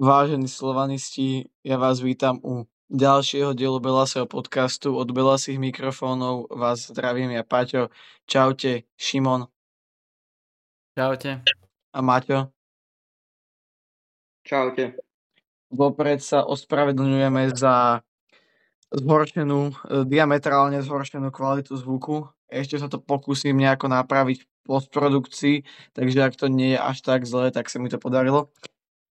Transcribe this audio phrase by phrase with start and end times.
[0.00, 4.96] Vážení slovanisti, ja vás vítam u ďalšieho dielu Belasého podcastu.
[4.96, 7.92] Od Belasých mikrofónov vás zdravím ja Paťo.
[8.24, 9.44] Čaute, Šimon.
[10.96, 11.44] Čaute.
[11.92, 12.48] A Maťo.
[14.40, 14.96] Čaute.
[15.68, 18.00] Vopred sa ospravedlňujeme za
[18.96, 19.72] zhoršenú, e,
[20.08, 22.24] diametrálne zhoršenú kvalitu zvuku.
[22.48, 25.56] Ešte sa to pokúsim nejako napraviť v postprodukcii,
[25.92, 28.48] takže ak to nie je až tak zle, tak sa mi to podarilo.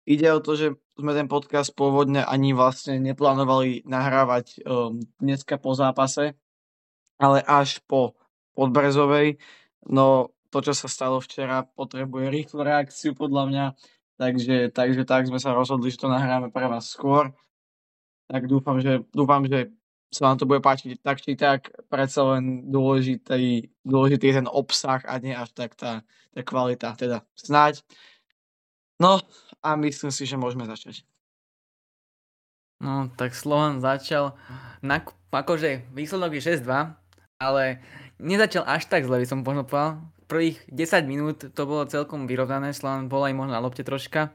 [0.08, 5.76] Ide o to, že sme ten podcast pôvodne ani vlastne neplánovali nahrávať um, dneska po
[5.76, 6.36] zápase,
[7.20, 8.16] ale až po
[8.56, 9.40] Podbrezovej.
[9.88, 13.66] No to, čo sa stalo včera, potrebuje rýchlu reakciu podľa mňa,
[14.18, 17.32] takže, takže tak sme sa rozhodli, že to nahráme pre vás skôr.
[18.28, 19.72] Tak dúfam, že, dúfam, že
[20.10, 25.22] sa vám to bude páčiť tak či tak, predsa len dôležitý, dôležitý ten obsah a
[25.22, 26.02] nie až tak tá,
[26.34, 27.86] tá kvalita, teda snáď.
[28.98, 29.22] No
[29.60, 31.04] a myslím si, že môžeme začať.
[32.80, 34.32] No, tak Slovan začal,
[34.80, 36.96] na, akože výsledok je 6-2,
[37.36, 37.84] ale
[38.16, 40.00] nezačal až tak zle, by som možno povedal.
[40.24, 44.32] Prvých 10 minút to bolo celkom vyrovnané, Slovan bol aj možno na lopte troška,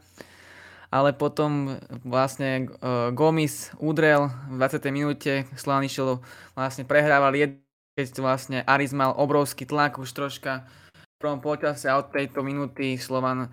[0.94, 4.94] ale potom vlastne uh, Gomis udrel v 20.
[4.94, 6.22] minúte, Slovan išiel,
[6.54, 7.66] vlastne prehrával jed,
[7.98, 13.00] keď vlastne Aris mal obrovský tlak už troška v prvom počase a od tejto minúty
[13.00, 13.50] Slovan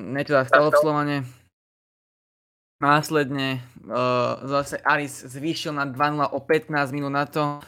[0.00, 1.16] niečo sa stalo v Slovane.
[2.80, 7.60] Následne uh, zase Aris zvýšil na 2-0 o 15 minút na to.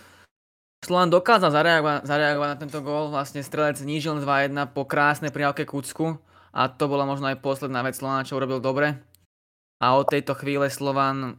[0.83, 6.17] Slovan dokázal zareagovať, zareagovať na tento gól, vlastne strelec znížil 2-1 po krásnej priávke Kucku
[6.51, 8.97] a to bola možno aj posledná vec Slovana, čo urobil dobre.
[9.85, 11.37] A od tejto chvíle Slovan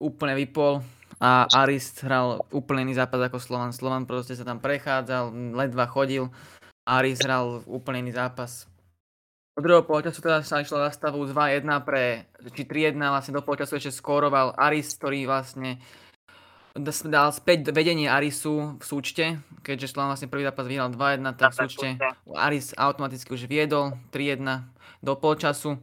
[0.00, 0.80] úplne vypol
[1.20, 3.76] a Aris hral úplne iný zápas ako Slovan.
[3.76, 6.32] Slovan proste sa tam prechádzal, ledva chodil,
[6.88, 8.69] Aris hral úplne iný zápas.
[9.58, 13.76] Do druhého polčasu teda sa išlo za stavu 2-1 pre, či 3-1, vlastne do polčasu
[13.76, 15.82] ešte skóroval Aris, ktorý vlastne
[17.10, 21.58] dal späť vedenie Arisu v súčte, keďže Slovan vlastne prvý zápas vyhral 2-1, tak v
[21.66, 21.88] súčte
[22.30, 24.70] Aris automaticky už viedol 3-1
[25.02, 25.82] do polčasu.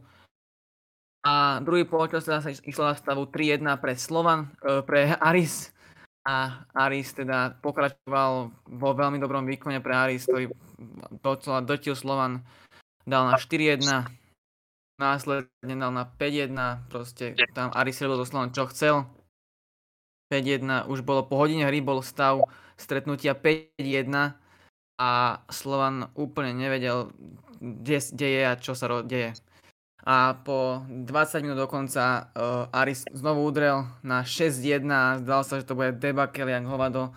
[1.28, 5.74] A druhý polčas teda sa išlo na stavu 3-1 pre Slovan, e, pre Aris.
[6.24, 8.32] A Aris teda pokračoval
[8.64, 10.48] vo veľmi dobrom výkone pre Aris, ktorý
[11.20, 12.40] docela dotil Slovan
[13.08, 13.80] dal na 4-1,
[15.00, 19.08] následne dal na 5-1, proste tam Aris robil doslova čo chcel.
[20.28, 22.44] 5-1, už bolo po hodine hry, bol stav
[22.76, 24.36] stretnutia 5-1
[25.00, 25.10] a
[25.48, 27.08] Slovan úplne nevedel,
[27.58, 29.32] kde, kde je a čo sa deje.
[30.04, 35.66] A po 20 minút dokonca uh, Aris znovu udrel na 6-1 a zdalo sa, že
[35.66, 37.10] to bude debakel jak hovado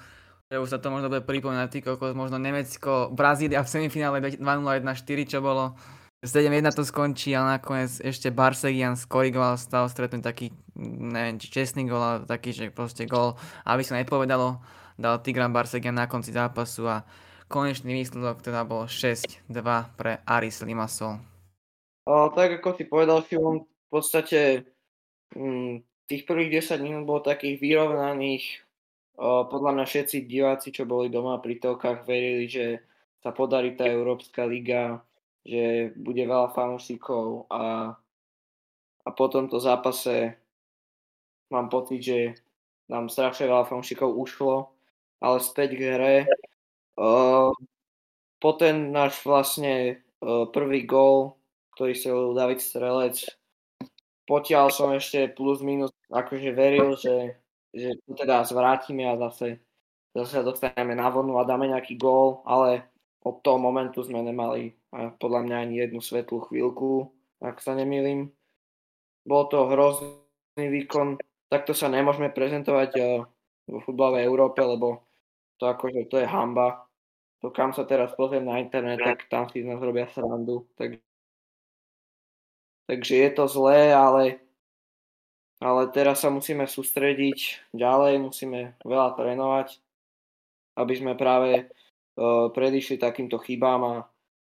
[0.52, 5.24] že už sa to možno bude pripomínať tý kokos, možno Nemecko, Brazília v semifinále 2-0-1-4,
[5.24, 5.80] čo bolo
[6.20, 12.04] 7-1 to skončí, ale nakoniec ešte Barsegian skorigoval, stal stretnúť taký, neviem, či čestný gol,
[12.04, 14.60] ale taký, že proste gol, aby sa nepovedalo,
[15.00, 17.08] dal Tigran Barsegian na konci zápasu a
[17.48, 19.48] konečný výsledok teda bol 6-2
[19.96, 21.16] pre Aris Limassol.
[22.04, 24.68] O, tak ako si povedal, Šimon, v podstate
[25.32, 25.74] m, mm,
[26.12, 28.68] tých prvých 10 minút bolo takých vyrovnaných,
[29.20, 32.82] podľa mňa všetci diváci, čo boli doma pri telkách, verili, že
[33.22, 35.02] sa podarí tá Európska liga,
[35.46, 37.94] že bude veľa fanúšikov a,
[39.06, 40.38] a po tomto zápase
[41.54, 42.20] mám pocit, že
[42.90, 44.74] nám strašne veľa fanúšikov ušlo,
[45.22, 46.16] ale späť k hre.
[46.98, 47.54] Uh,
[48.42, 50.02] po ten náš vlastne
[50.54, 51.38] prvý gól,
[51.74, 53.26] ktorý sa David Strelec,
[54.30, 57.41] potiaľ som ešte plus minus akože veril, že
[57.72, 59.64] že to teda zvrátime a zase,
[60.12, 62.92] zase dostaneme na vonu a dáme nejaký gól, ale
[63.24, 67.08] od toho momentu sme nemali podľa mňa ani jednu svetlú chvíľku,
[67.40, 68.28] ak sa nemýlim.
[69.24, 71.16] Bol to hrozný výkon,
[71.48, 73.06] takto sa nemôžeme prezentovať eh,
[73.70, 75.06] vo futbalovej Európe, lebo
[75.62, 76.90] to akože to je hamba.
[77.42, 80.70] To kam sa teraz pozriem na internet, tak tam si z nás robia srandu.
[80.78, 81.02] Tak,
[82.86, 84.42] takže je to zlé, ale
[85.62, 89.78] ale teraz sa musíme sústrediť ďalej, musíme veľa trénovať,
[90.82, 93.96] aby sme práve uh, predišli takýmto chybám a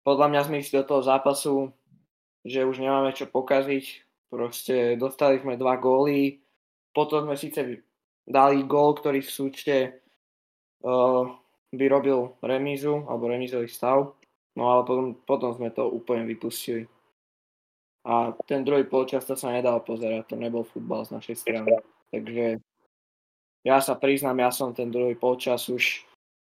[0.06, 1.74] podľa mňa sme išli do toho zápasu,
[2.46, 3.86] že už nemáme čo pokaziť,
[4.30, 6.38] proste dostali sme dva góly,
[6.94, 7.82] potom sme síce
[8.30, 9.78] dali gól, ktorý v súčte
[10.86, 11.26] uh,
[11.74, 14.14] by robil remízu, alebo remízový stav,
[14.54, 16.86] no ale potom, potom sme to úplne vypustili.
[18.02, 21.70] A ten druhý polčas to sa nedal pozerať, to nebol futbal z našej strany.
[22.10, 22.58] Takže
[23.62, 26.02] ja sa priznám, ja som ten druhý polčas už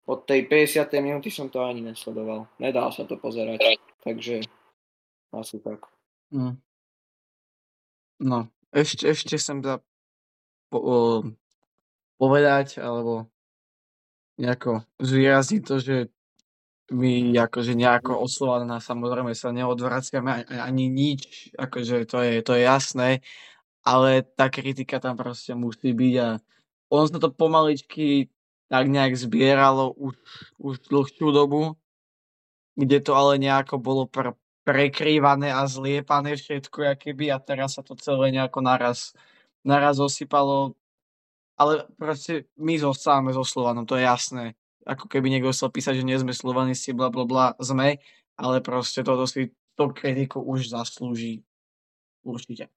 [0.08, 0.88] od tej 50.
[1.02, 2.46] minúty som to ani nesledoval.
[2.62, 4.46] Nedal sa to pozerať, takže
[5.34, 5.84] asi tak.
[6.32, 6.62] Mm.
[8.22, 9.82] No, ešte, ešte som za
[10.70, 10.98] po, o,
[12.22, 13.28] povedať, alebo
[14.38, 15.96] nejako zvýrazniť to, že
[16.92, 23.10] my akože nejako oslovaná samozrejme sa neodvraciame ani nič, akože to je, to je jasné,
[23.84, 26.30] ale tá kritika tam proste musí byť a
[26.88, 28.32] ono sa to pomaličky
[28.68, 30.16] tak nejak zbieralo už,
[30.60, 31.76] už dlhšiu dobu,
[32.76, 34.36] kde to ale nejako bolo pr-
[34.68, 39.16] prekrývané a zliepané všetko, keby a teraz sa to celé nejako naraz,
[39.64, 40.76] naraz osypalo.
[41.56, 44.46] Ale proste my zostávame so Slovanom, to je jasné.
[44.88, 48.00] Ako keby niekto chcel písať, že nie sme Slovanisti, bla bla bla, sme,
[48.40, 51.44] ale proste toto si to kritiku už zaslúži.
[52.24, 52.72] Určite.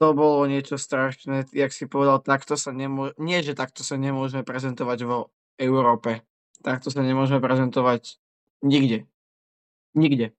[0.00, 4.40] To bolo niečo strašné, jak si povedal, takto sa nemôže, nie že takto sa nemôžeme
[4.44, 5.28] prezentovať vo
[5.60, 6.24] Európe.
[6.64, 8.16] Takto sa nemôžeme prezentovať
[8.64, 9.04] nikde.
[9.92, 10.32] Nikde.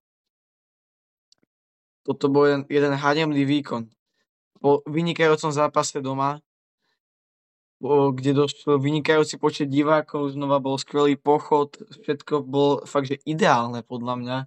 [2.01, 3.85] Toto bol jeden, jeden hanebný výkon.
[4.57, 6.41] Po vynikajúcom zápase doma,
[7.81, 11.73] kde došlo vynikajúci počet divákov, znova bol skvelý pochod,
[12.05, 14.37] všetko bolo fakt, že ideálne podľa mňa.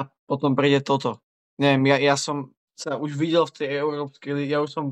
[0.00, 1.20] A potom príde toto.
[1.60, 4.86] Neviem, ja, ja som sa už videl v tej európskej lige, ja už som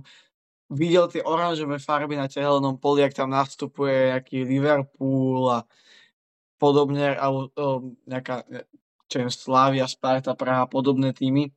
[0.69, 5.59] videl tie oranžové farby na tehelnom poli, ak tam nastupuje nejaký Liverpool a
[6.61, 7.49] podobne, alebo
[8.05, 8.45] nejaká,
[9.09, 11.49] čo je Slavia, Sparta, Praha, podobné týmy.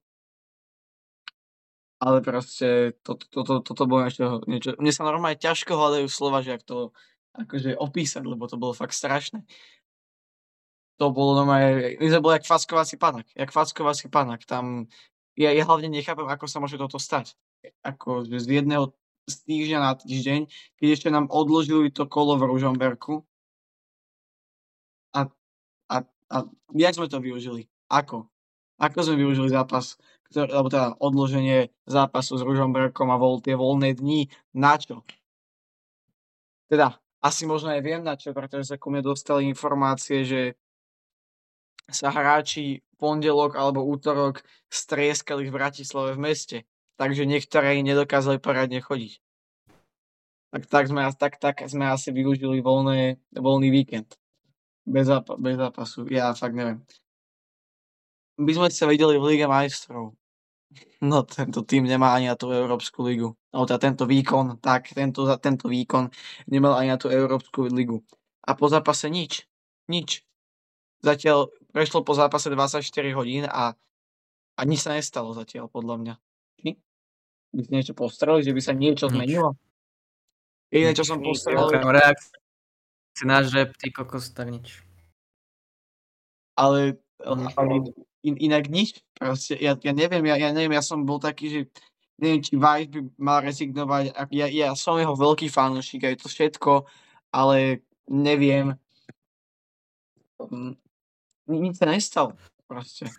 [2.01, 6.07] Ale proste toto to, to, to, to bolo niečo, niečo, mne sa normálne ťažko hľadajú
[6.09, 6.89] slova, že ak to
[7.37, 9.45] akože opísať, lebo to bolo fakt strašné.
[10.97, 14.89] To bolo normálne, my sme boli jak fackovací panak, jak fackovací panak, tam
[15.37, 17.37] ja, ja hlavne nechápem, ako sa môže toto stať.
[17.85, 18.91] Ako že z jedného
[19.29, 20.41] z týždňa na týždeň,
[20.81, 23.21] keď ešte nám odložili to kolo v Ružomberku.
[25.13, 25.29] A,
[25.87, 26.37] a, a
[26.73, 27.69] jak sme to využili?
[27.87, 28.25] Ako?
[28.81, 30.01] Ako sme využili zápas,
[30.31, 34.31] ktorý, alebo teda odloženie zápasu s Ružomberkom a vol, tie voľné dni?
[34.55, 35.03] Na čo?
[36.71, 40.41] Teda, asi možno aj viem na čo, pretože sa ku mne dostali informácie, že
[41.91, 44.41] sa hráči pondelok alebo útorok
[44.71, 46.57] strieskali v Bratislave v meste,
[46.95, 49.19] takže niektoré nedokázali poradne chodiť.
[50.51, 54.19] Tak, tak, sme, tak, tak sme asi využili voľné, voľný víkend.
[54.83, 56.07] Bez, zápa- bez zápasu.
[56.11, 56.83] Ja fakt neviem.
[58.35, 60.17] My sme sa videli v Lige majstrov.
[61.01, 63.33] No tento tým nemá ani na tú Európsku ligu.
[63.51, 66.07] No teda tento výkon, tak tento, tento výkon
[66.47, 68.05] nemal ani na tú Európsku ligu.
[68.45, 69.49] A po zápase nič.
[69.91, 70.23] Nič.
[71.01, 72.85] Zatiaľ prešlo po zápase 24
[73.17, 73.73] hodín a,
[74.55, 76.13] a nič sa nestalo zatiaľ, podľa mňa.
[76.61, 76.69] Či?
[77.51, 79.15] By si niečo postreli, že by sa niečo nič.
[79.17, 79.57] zmenilo?
[80.71, 81.59] Jediné, čo som postrel...
[81.59, 84.79] Okrem reakcie na žreb, ty kokos, tak nič.
[86.55, 87.01] Ale
[88.21, 89.01] in, inak nič.
[89.17, 91.59] Proste, ja, ja neviem, ja, ja neviem, ja som bol taký, že
[92.21, 94.13] neviem, či Vice by mal rezignovať.
[94.33, 96.85] Ja, ja som jeho veľký fanúšik, aj to všetko,
[97.33, 98.77] ale neviem.
[101.49, 102.37] Nič sa nestalo.
[102.69, 103.09] Proste.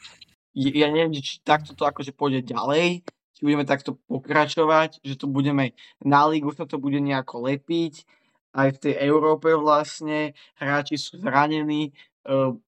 [0.53, 3.05] Ja neviem, či takto to akože pôjde ďalej,
[3.37, 5.73] či budeme takto pokračovať, že to budeme,
[6.05, 8.05] na lígu sa to bude nejako lepiť,
[8.53, 11.97] aj v tej Európe vlastne, hráči sú zranení,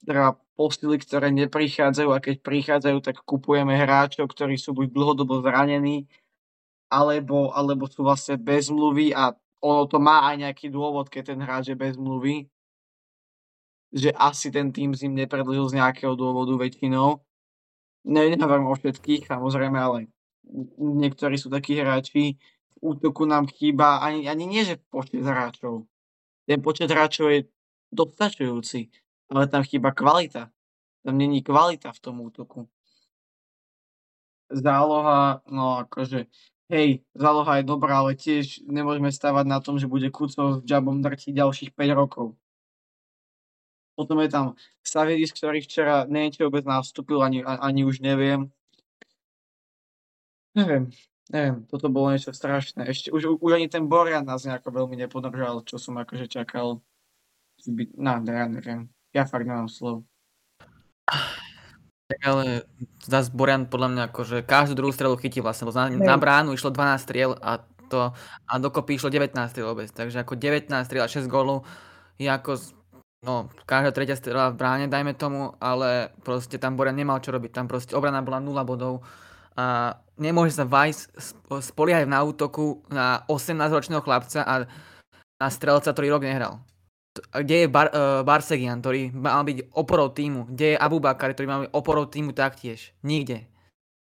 [0.00, 6.06] teda postily, ktoré neprichádzajú a keď prichádzajú, tak kupujeme hráčov, ktorí sú buď dlhodobo zranení,
[6.91, 11.41] alebo, alebo sú vlastne bez mluvy a ono to má aj nejaký dôvod, keď ten
[11.43, 12.46] hráč je bez mluvy,
[13.94, 17.23] že asi ten tým s ním nepredlžil z nejakého dôvodu väčšinou.
[18.05, 20.13] Ne, nehovorím o všetkých, samozrejme, ale
[20.77, 22.37] niektorí sú takí hráči.
[22.79, 25.89] V útoku nám chýba ani, ani nie, že počet hráčov.
[26.44, 27.41] Ten počet hráčov je
[27.89, 28.93] dostačujúci,
[29.34, 30.55] ale tam chýba kvalita.
[31.05, 32.70] Tam není kvalita v tom útoku.
[34.48, 36.31] Záloha, no akože,
[36.70, 41.03] hej, záloha je dobrá, ale tiež nemôžeme stávať na tom, že bude Kucov s Jabom
[41.03, 42.38] drtiť ďalších 5 rokov.
[43.94, 44.46] Potom je tam
[44.82, 48.50] Savidis, ktorý včera neviem, či vôbec nastúpil, ani, ani už neviem.
[50.55, 50.91] Neviem,
[51.34, 52.86] neviem, toto bolo niečo strašné.
[52.86, 56.79] Ešte už, už ani ten Borian nás nejako veľmi nepodržal, čo som akože čakal.
[57.98, 58.94] No, ja neviem.
[59.15, 60.03] Ja fakt nemám slov.
[62.05, 62.69] Tak ale
[63.01, 67.01] zase Borian podľa mňa akože každú druhú strelu chytí vlastne, na, na bránu išlo 12
[67.01, 68.13] striel a to
[68.44, 71.65] a dokopy išlo 19 striel vôbec, takže ako 19 striel a 6 gólov
[72.21, 72.61] je ako
[73.25, 77.56] No, každá tretia strela v bráne, dajme tomu, ale proste tam Borian nemal čo robiť.
[77.56, 79.01] Tam proste obrana bola 0 bodov
[79.56, 81.09] a nemôže sa Vice
[81.49, 84.55] spoliehať na útoku na 18-ročného chlapca a
[85.41, 86.61] na strelca, ktorý rok nehral.
[87.15, 90.51] Kde je Bar, uh, Barsegian, ktorý mal byť oporou týmu?
[90.51, 92.91] Kde je Abubakar, ktorý mal byť oporou týmu taktiež?
[93.06, 93.47] Nikde.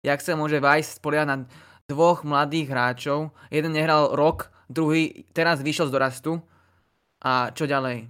[0.05, 1.37] Jak sa môže Vice spoliehať na
[1.89, 3.33] dvoch mladých hráčov.
[3.49, 6.33] Jeden nehral rok, druhý teraz vyšiel z dorastu.
[7.25, 8.07] A čo ďalej?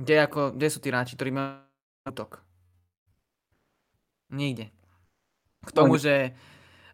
[0.00, 1.60] Kde, ako, kde sú tí hráči, ktorí majú
[2.08, 2.40] útok?
[4.32, 4.72] Nikde.
[5.60, 6.32] K tomu, že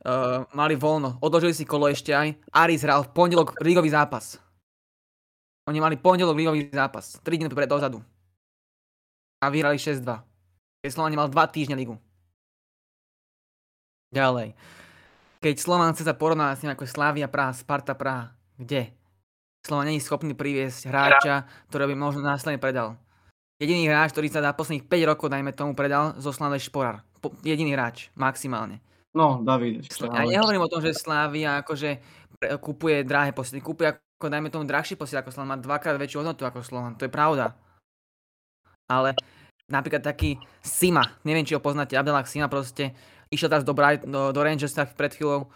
[0.02, 1.22] uh, mali voľno.
[1.22, 2.34] Odložili si kolo ešte aj.
[2.50, 4.42] Aris hral v pondelok ligový zápas.
[5.66, 7.18] Oni mali pondelok ligový zápas.
[7.22, 7.98] 3 dní pred dozadu.
[9.42, 10.06] A vyhrali 6-2.
[10.82, 11.98] Keď Slovan nemal 2 týždne ligu.
[14.14, 14.54] Ďalej.
[15.42, 18.94] Keď Slovan chce sa porovnať s tým ako Slavia Praha, Sparta Praha, kde?
[19.66, 22.94] Slovan není schopný priviesť hráča, ktorý by možno následne predal.
[23.58, 27.02] Jediný hráč, ktorý sa za posledných 5 rokov, dajme tomu, predal, zo Slavej Šporar.
[27.18, 28.78] Po, jediný hráč, maximálne.
[29.16, 29.88] No, David.
[29.90, 31.98] Ja nehovorím o tom, že Slávia akože
[32.60, 33.64] kupuje drahé posily.
[33.64, 35.52] Kupuje ako, dajme tomu, drahší posil ako Slovan.
[35.52, 36.96] Má dvakrát väčšiu hodnotu ako Slovan.
[36.96, 37.52] To je pravda.
[38.88, 39.12] Ale
[39.68, 42.96] napríklad taký Sima, neviem, či ho poznáte, Abdelak Sima proste
[43.28, 45.52] išiel teraz do, Bright, do, do Rangers tak pred chvíľou.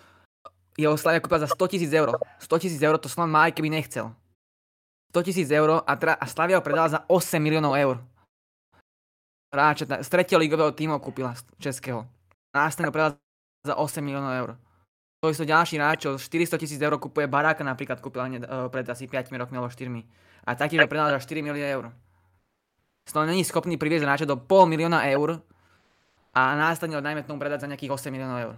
[0.76, 2.12] Jeho Slavia kúpila za 100 tisíc eur.
[2.36, 4.12] 100 tisíc eur to Slovan má, aj keby nechcel.
[5.16, 7.96] 100 tisíc eur a, tra- a Slavia ho predala za 8 miliónov eur.
[9.50, 12.06] Hráča z tretieho ligového týmu kúpila českého.
[12.54, 13.16] Následne ho predala
[13.66, 14.50] za 8 miliónov eur.
[15.20, 19.04] To sú ďalší hráč, čo 400 tisíc eur kupuje Baráka napríklad kúpila uh, pred asi
[19.04, 19.84] 5 rokmi alebo 4.
[20.48, 21.92] A taktiež ho predala za 4 milióny eur.
[23.04, 25.44] Slovan není schopný priviesť hráča do pol milióna eur
[26.32, 28.54] a následne ho dajme tomu predať za nejakých 8 miliónov eur.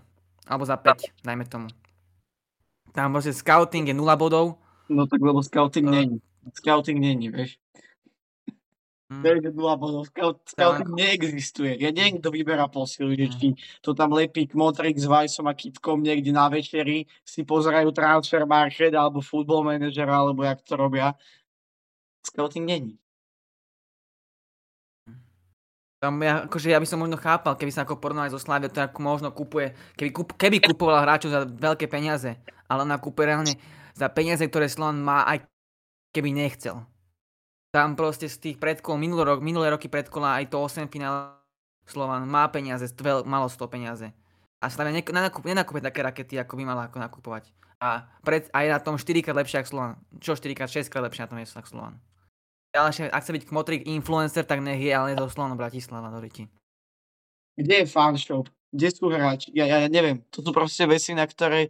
[0.47, 1.67] Alebo za 5, dajme tomu.
[2.95, 4.55] Tam proste scouting je 0 bodov.
[4.87, 6.23] No tak lebo scouting uh, není.
[6.55, 7.59] Scouting není, vieš.
[9.13, 9.21] Mm.
[9.21, 10.09] Vieš, nula bodov.
[10.09, 11.77] Scout, scouting neexistuje.
[11.77, 13.47] Ja neviem, kto vyberá posily, že či
[13.85, 18.97] to tam lepí Kmotrik s Vajsom a Kitkom niekde na večeri, si pozerajú transfer market
[18.97, 21.13] alebo football manager, alebo jak to robia.
[22.25, 22.97] Scouting není.
[26.03, 28.83] Tam ja, akože ja by som možno chápal, keby sa ako porovnali so Slavia, to
[28.83, 33.55] ako možno kupuje, keby, kup, keby kupovala hráčov za veľké peniaze, ale ona kupuje reálne
[33.95, 35.47] za peniaze, ktoré Slovan má aj
[36.11, 36.83] keby nechcel.
[37.73, 41.41] Tam proste z tých predkol, minulé, rok, minulé roky predkola aj to 8 finále
[41.89, 44.07] Slovan má peniaze, veľ, malo 100 peniaze.
[44.63, 47.51] A Slavia nenakúpe také rakety, ako by mala ako nakupovať.
[47.83, 49.93] A, pred, a je na tom 4 krát lepšie ako Slovan.
[50.23, 51.95] Čo 4 krát, 6 krát lepšie na tom je ako Slovan.
[52.77, 56.47] Ale ak chce byť Kmotrik influencer, tak nech je, ale zo Slovanu Bratislava do Riti.
[57.59, 58.49] Kde je fanshop?
[58.73, 59.53] Kde sú hráči?
[59.53, 60.25] Ja, ja, ja neviem.
[60.33, 61.69] To sú proste veci, na ktoré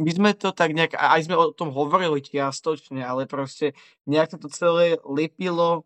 [0.00, 3.76] my sme to tak nejak, aj sme o tom hovorili čiastočne, ale proste
[4.08, 5.84] nejak to celé lepilo,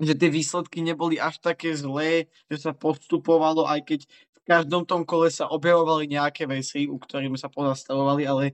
[0.00, 5.04] že tie výsledky neboli až také zlé, že sa postupovalo, aj keď v každom tom
[5.04, 8.44] kole sa objavovali nejaké veci, u ktorých sme sa pozastavovali, ale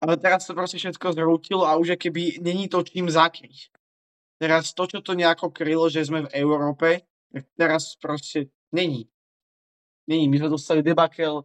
[0.00, 3.68] ale teraz to proste všetko zrútilo a už keby není to čím zakryť.
[4.40, 9.12] Teraz to, čo to nejako krylo, že sme v Európe, tak teraz proste není.
[10.08, 10.32] Není.
[10.32, 11.44] My sme dostali debakel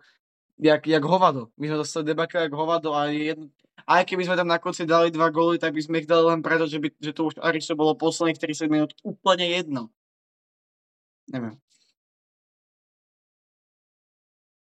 [0.57, 1.51] jak, jak hovado.
[1.57, 3.51] My sme dostali debaka jak hovado a jedno,
[3.85, 6.41] aj keby sme tam na konci dali dva góly, tak by sme ich dali len
[6.41, 9.93] preto, že, by, že to už Ariso bolo posledných 30 minút úplne jedno.
[11.29, 11.57] Neviem.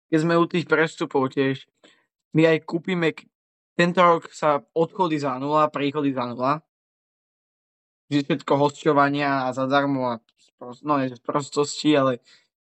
[0.09, 1.65] Keď sme u tých prestupov tiež,
[2.37, 3.17] my aj kúpime,
[3.77, 6.61] tento rok sa odchody za nula, príchody za nula.
[8.12, 10.15] Všetko hosťovania a zadarmo a
[10.85, 12.21] no nie, prostosti, ale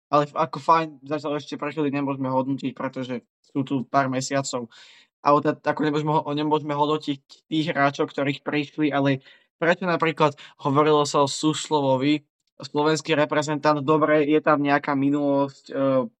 [0.09, 3.21] ale ako fajn, zatiaľ ešte prechody nemôžeme hodnotiť, pretože
[3.53, 4.69] sú tu pár mesiacov.
[5.21, 9.21] Ale ako nemôžeme, nemôžeme hodnotiť tých hráčov, ktorých prišli, ale
[9.61, 12.25] prečo napríklad hovorilo sa o Suslovovi,
[12.59, 15.73] slovenský reprezentant, dobre, je tam nejaká minulosť, e,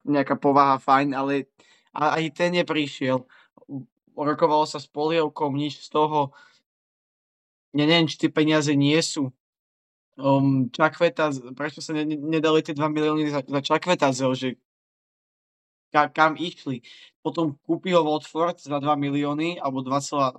[0.08, 1.52] nejaká povaha, fajn, ale
[1.92, 3.26] aj ten neprišiel.
[4.16, 6.32] Rokovalo sa s polievkom, nič z toho.
[7.76, 9.32] Ja neviem, či tie peniaze nie sú
[10.20, 14.48] um, Čakveta, prečo sa ne, nedali tie 2 milióny za, za Čakvetazel, že
[15.90, 16.84] ka, kam išli.
[17.24, 20.38] Potom kúpi ho Watford za 2 milióny, alebo 2,4,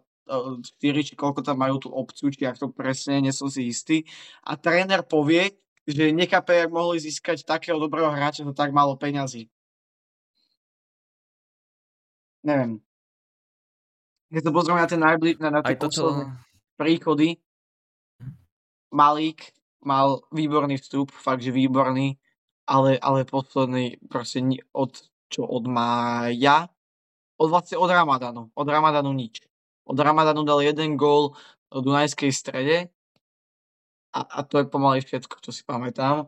[0.79, 4.07] či koľko tam majú tú opciu, či ak to presne, nie som si istý.
[4.45, 9.49] A tréner povie, že nechápe, jak mohli získať takého dobrého hráča za tak málo peňazí.
[12.41, 12.81] Neviem.
[14.31, 16.31] Keď sa pozrieme na tie najbliž, na, na tie posledné
[16.79, 17.37] príchody,
[18.91, 22.17] Malík, mal výborný vstup, fakt, že výborný,
[22.69, 24.91] ale, ale posledný proste od,
[25.27, 26.69] čo od mája,
[27.41, 29.41] od, vlastne od Ramadanu, od Ramadanu nič.
[29.85, 31.33] Od Ramadanu dal jeden gól
[31.73, 32.77] do Dunajskej strede
[34.13, 36.27] a, a to je pomaly všetko, čo si pamätám.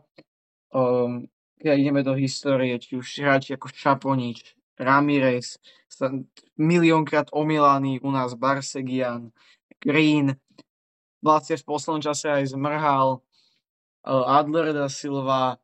[0.74, 1.28] Um,
[1.60, 5.56] keď ideme do histórie, či už hráči ako Šaponič, Ramirez,
[6.58, 9.30] miliónkrát omilaný u nás Barsegian,
[9.78, 10.34] Green,
[11.24, 13.23] vlastne v poslednom čase aj zmrhal,
[14.04, 15.56] Adler da Silva,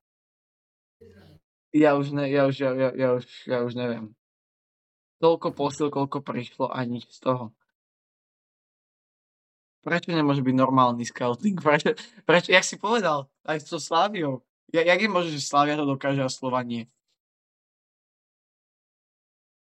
[1.76, 4.16] ja už, ne, ja už, ja, ja, už, ja už neviem.
[5.20, 7.52] toľko posil, koľko prišlo a nič z toho.
[9.80, 11.56] Prečo nemôže byť normálny scouting?
[11.64, 14.44] Prečo, prečo, jak si povedal, aj so Sláviou.
[14.72, 16.86] Ja, jak je možné, že Slavia to dokáže a Slova nie?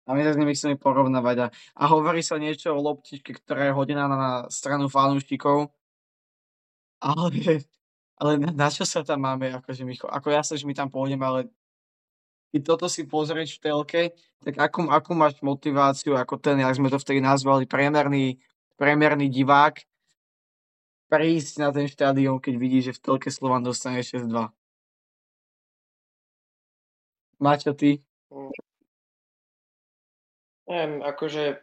[0.09, 1.37] A my sa s nimi chceme porovnávať.
[1.37, 5.71] A, a hovorí sa niečo o loptičke, ktorá je hodená na stranu fanúšikov.
[6.99, 7.63] Ale,
[8.21, 9.49] ale na, na čo sa tam máme?
[9.49, 11.49] Akože my, ako ja sa, že my tam pôjdeme, ale
[12.53, 14.01] keď toto si pozrieš v telke,
[14.45, 18.37] tak akú, akú máš motiváciu, ako ten, jak sme to vtedy nazvali, priemerný,
[18.77, 19.81] priemerný divák,
[21.09, 24.53] prísť na ten štádion, keď vidí, že v telke Slovan dostane 6-2.
[27.41, 28.05] Maťo, ty?
[30.69, 31.57] Neviem, akože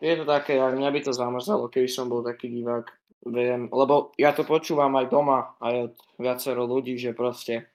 [0.00, 2.99] je to také, mňa by to zamrzalo, keby som bol taký divák.
[3.20, 7.68] Viem, lebo ja to počúvam aj doma, aj od viacero ľudí, že proste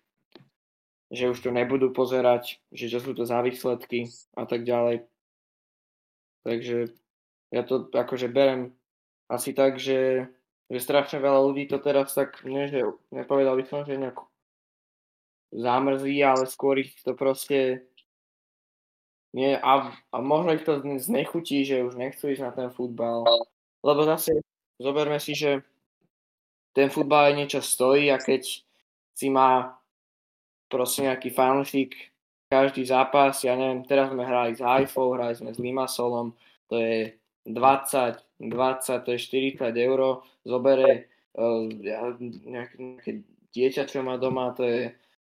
[1.14, 5.06] že už to nebudú pozerať, že čo sú to za výsledky a tak ďalej.
[6.42, 6.90] Takže
[7.54, 8.74] ja to akože berem
[9.30, 10.30] asi tak, že,
[10.70, 14.18] že strašne veľa ľudí to teraz tak, nie že, nepovedal by som, že nejak
[15.54, 17.86] zamrzí, ale skôr ich to proste
[19.36, 23.28] nie, a, a možno ich to znechutí, že už nechcú ísť na ten futbal.
[23.84, 24.40] Lebo zase
[24.79, 25.63] zoberme si, že
[26.75, 28.63] ten futbal aj niečo stojí a keď
[29.15, 29.79] si má
[30.67, 31.96] proste nejaký fanúšik
[32.51, 36.36] každý zápas, ja neviem, teraz sme hrali s Haifou, hrali sme s Limasolom,
[36.67, 37.15] to je
[37.48, 39.20] 20, 20, to je
[39.55, 40.00] 40 eur,
[40.44, 41.63] zobere uh,
[42.46, 43.24] nejaké,
[43.55, 44.91] dieťa, čo má doma, to je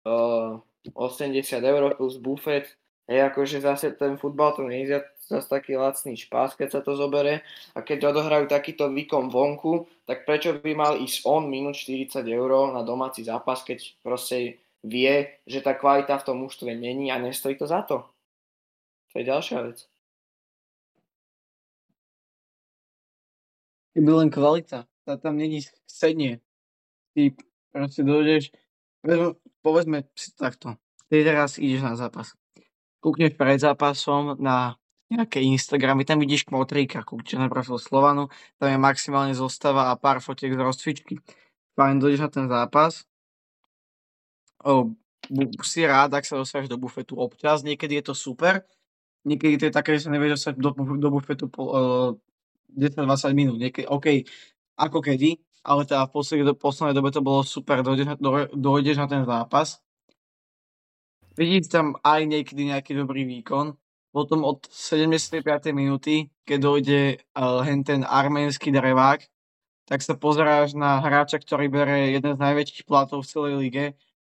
[0.09, 0.57] uh,
[0.97, 2.75] 80 eur plus bufet,
[3.07, 6.95] Hej, akože zase ten futbal to nie je zase taký lacný špás, keď sa to
[6.95, 7.43] zobere.
[7.75, 12.71] A keď odohrajú takýto výkon vonku, tak prečo by mal ísť on minút 40 eur
[12.71, 17.59] na domáci zápas, keď proste vie, že tá kvalita v tom mužstve není a nestojí
[17.59, 18.07] to za to.
[19.11, 19.83] To je ďalšia vec.
[23.97, 24.85] keby len kvalita.
[25.01, 26.37] Tá tam není chcenie.
[27.17, 27.33] Ty
[27.73, 28.53] proste dojdeš,
[29.65, 30.77] povedzme si takto,
[31.09, 32.37] ty teraz ideš na zápas.
[33.01, 38.27] Kúkneš pred zápasom na nejaké Instagramy, tam vidíš kmotríka, kúkneš na profil Slovanu,
[38.59, 41.15] tam je maximálne zostava a pár fotiek z rozcvičky.
[41.79, 43.07] Fajn, dojdeš na ten zápas,
[44.67, 44.91] o,
[45.63, 48.63] si rád, ak sa dostaneš do bufetu občas, niekedy je to super,
[49.23, 52.11] niekedy to je také, že sa nevieš dostať do, do bufetu po, uh,
[52.75, 53.57] 10-20 minút.
[53.59, 54.27] Niekedy, OK,
[54.75, 59.07] ako kedy, ale teda v poslednej, poslednej dobe to bolo super, dojdeš, do, dojdeš na
[59.07, 59.79] ten zápas,
[61.37, 63.75] vidíš tam aj niekedy nejaký dobrý výkon,
[64.17, 65.45] potom od 75.
[65.77, 67.01] minúty, keď dojde
[67.37, 69.21] uh, hen ten arménsky drevák,
[69.85, 73.85] tak sa pozeráš na hráča, ktorý bere jeden z najväčších platov v celej lige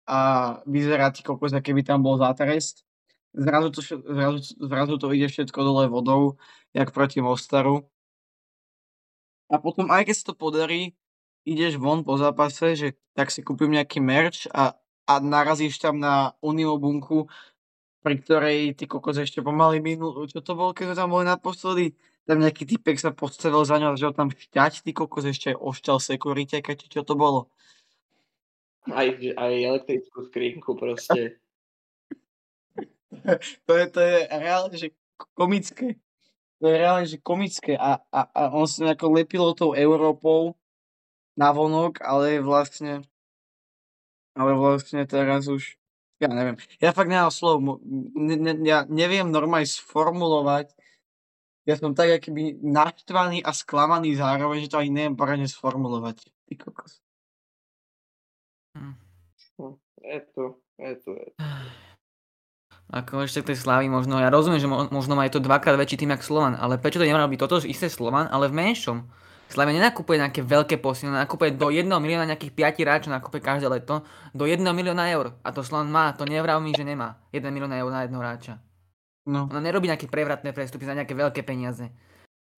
[0.09, 0.18] a
[0.64, 2.88] vyzerá ti kokos, keby tam bol zátrest.
[3.37, 6.40] Zrazu to, zrazu, zrazu to ide všetko dole vodou,
[6.73, 7.85] jak proti Mostaru.
[9.53, 10.97] A potom aj keď sa to podarí,
[11.44, 16.33] ideš von po zápase, že tak si kúpim nejaký merch a, a narazíš tam na
[16.40, 17.29] bunku,
[18.05, 21.97] pri ktorej ty kokos ešte pomaly minul, čo to bol, keď tam boli naposledy,
[22.29, 25.99] tam nejaký typek sa postavil za ňo a začal tam šťať, ty kokos ešte ošťal
[26.05, 27.49] sekurite, keď čo to bolo.
[28.93, 31.40] Aj, aj elektrickú skrinku proste.
[33.67, 34.93] to, je, to je reálne, že
[35.33, 35.97] komické
[36.64, 40.57] to je reálne, že komické a, a, a on sa nejako lepilo tou Európou
[41.37, 43.05] na vonok, ale vlastne
[44.33, 45.79] ale vlastne teraz už
[46.22, 46.57] ja neviem.
[46.79, 47.62] Ja fakt nemám slov.
[48.14, 50.70] Ne, ne, ja neviem normálne sformulovať.
[51.64, 56.29] Ja som tak akýby naštvaný a sklamaný zároveň, že to ani neviem poradne sformulovať.
[56.44, 57.00] Ty kokos.
[58.77, 58.94] Hm.
[59.35, 59.66] Je to,
[60.05, 60.44] je to,
[60.77, 61.11] je to.
[62.92, 65.74] Ako ešte k tej Slávy možno, ja rozumiem, že mo- možno má je to dvakrát
[65.81, 69.09] väčší tým, ako Slovan, ale prečo to nemal byť toto isté Slovan, ale v menšom?
[69.48, 74.02] Slavia nenakupuje nejaké veľké posilné, nakupuje do 1 milióna nejakých 5 hráčov, nakupuje každé leto,
[74.35, 75.37] do 1 milióna eur.
[75.46, 78.59] A to Slovan má, to nevrav mi, že nemá 1 milióna eur na jedného hráča.
[79.24, 79.48] No.
[79.48, 81.88] Ona nerobí nejaké prevratné prestupy za nejaké veľké peniaze.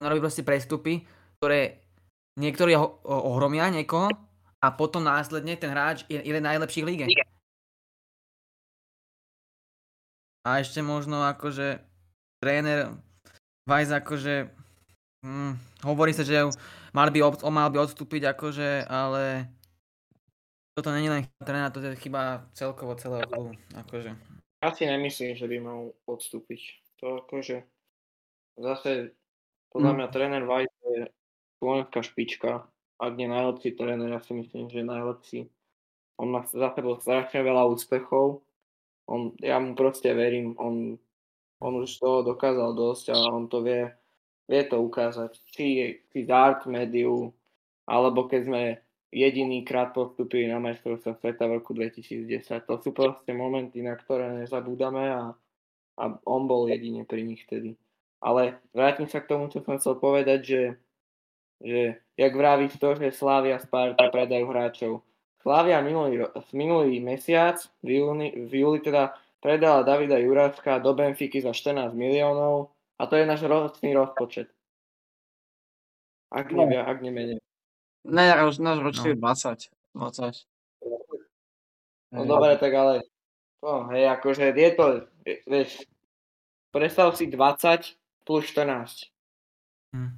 [0.02, 1.04] Ona robí proste prestupy,
[1.38, 1.84] ktoré
[2.40, 4.10] niektorí ho- ohromia niekoho
[4.60, 7.06] a potom následne ten hráč je jeden najlepších líge.
[10.46, 11.82] A ešte možno akože
[12.38, 12.94] tréner
[13.66, 14.55] Vajs akože
[15.26, 16.38] hm, hovorí sa, že
[16.94, 19.50] mal by, ob, mal by odstúpiť akože, ale
[20.78, 23.58] toto není len tréner, to je chyba celkovo celého klubu.
[23.74, 24.14] Akože.
[24.62, 26.60] Asi nemyslím, že by mal odstúpiť.
[27.02, 27.66] To akože
[28.56, 29.10] zase
[29.74, 29.96] podľa hm.
[29.98, 31.00] mňa tréner Vajs je
[31.58, 32.50] slovenská špička.
[32.96, 35.40] Ak nie najlepší tréner, ja si myslím, že je najlepší.
[36.16, 38.40] On má za sebou strašne veľa úspechov
[39.06, 40.98] on, ja mu proste verím, on
[41.56, 43.88] On už toho dokázal dosť a on to vie,
[44.46, 45.36] vie to ukázať.
[45.50, 45.66] Či,
[46.10, 47.34] či Dart Mediu,
[47.86, 48.62] alebo keď sme
[49.16, 52.66] jediný krát postupili na majstrovstvo sveta v roku 2010.
[52.66, 55.32] To sú proste momenty, na ktoré nezabúdame a,
[55.96, 57.78] a on bol jedine pri nich vtedy.
[58.20, 60.62] Ale vrátim sa k tomu, čo som chcel povedať, že,
[61.62, 61.80] že
[62.18, 64.92] jak vravíš to, že Slavia Sparta predajú hráčov.
[65.40, 71.54] Slavia minulý, minulý mesiac, v júni, v júli teda predala Davida Juráčka do Benfiky za
[71.54, 74.48] 14 miliónov a to je náš ročný rozpočet.
[76.32, 76.64] Ak, no.
[76.64, 77.38] nevia, ak nemenej.
[78.06, 79.30] Ne, náš, náš ročný no.
[79.30, 79.70] 20.
[79.94, 80.46] 20.
[82.12, 82.28] No hej.
[82.28, 82.94] dobre, tak ale
[83.62, 84.86] no, hej, akože je to,
[85.46, 85.70] vieš,
[86.70, 89.10] predstav si 20 plus 14.
[89.94, 90.12] Hm.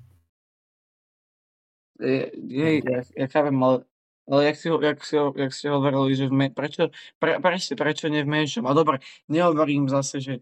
[1.98, 3.82] Je, je, ja, ja chápem, ale
[4.28, 8.12] ale jak si, jak si, jak si hovorili, že v me, prečo, pre, prečo, prečo
[8.12, 8.68] nie v menšom?
[8.68, 9.00] A dobre,
[9.32, 10.34] nehovorím zase, že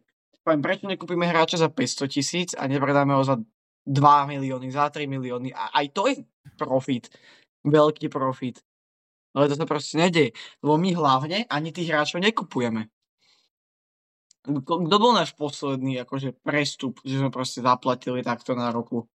[0.46, 3.35] poviem, prečo nekúpime hráča za 500 tisíc a nepredáme ho za
[3.82, 5.50] 2 milióny, za 3 milióny.
[5.50, 6.22] A aj to je
[6.54, 7.11] profit.
[7.66, 8.62] Veľký profit.
[9.35, 10.30] Ale to sa proste nedieje.
[10.62, 12.87] Lebo my hlavne ani tých hráčov nekupujeme.
[14.46, 19.11] Kto bol náš posledný akože prestup, že sme proste zaplatili takto na roku?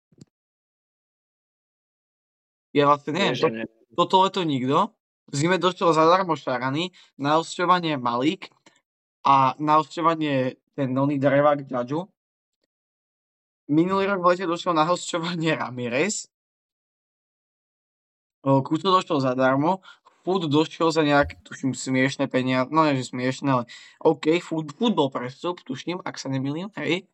[2.75, 3.39] Ja vlastne neviem.
[3.39, 3.47] To,
[4.03, 4.91] toto leto nikto.
[5.31, 8.51] V zime došiel zadarmo Šarany, na osťovanie Malík
[9.23, 12.09] a na osťovanie ten Nony Drevák Džadžu.
[13.69, 16.25] Minulý rok v lete došiel na hosťovanie Ramirez.
[18.41, 19.85] Kuto došiel zadarmo.
[20.25, 23.63] Food došiel za nejaké, tuším, smiešné peniaze, no nie, že smiešné, ale
[24.05, 27.09] OK, food, food bol prestup, tuším, ak sa nemýlim, hej.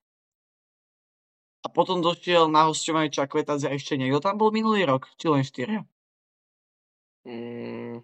[1.64, 5.88] A potom došiel na hosťovanie Čakvetadze ešte niekto tam bol minulý rok, či len štyria?
[7.24, 8.04] Mm,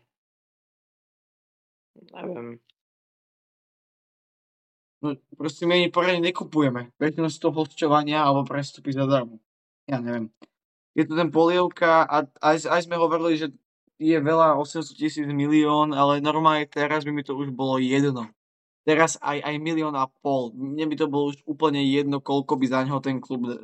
[2.16, 2.64] neviem.
[5.04, 6.96] No, proste my poriadne nekupujeme.
[6.96, 9.44] Väčšinou z toho hosťovania alebo prestupy zadarmo.
[9.84, 10.32] Ja neviem.
[10.96, 13.48] Je to ten polievka a aj, aj sme hovorili, že
[14.00, 18.32] je veľa 800 tisíc milión, ale normálne teraz by mi to už bolo jedno.
[18.88, 20.56] Teraz aj, aj milión a pol.
[20.56, 23.56] Mne by to bolo už úplne jedno, koľko by za neho ten klub, e,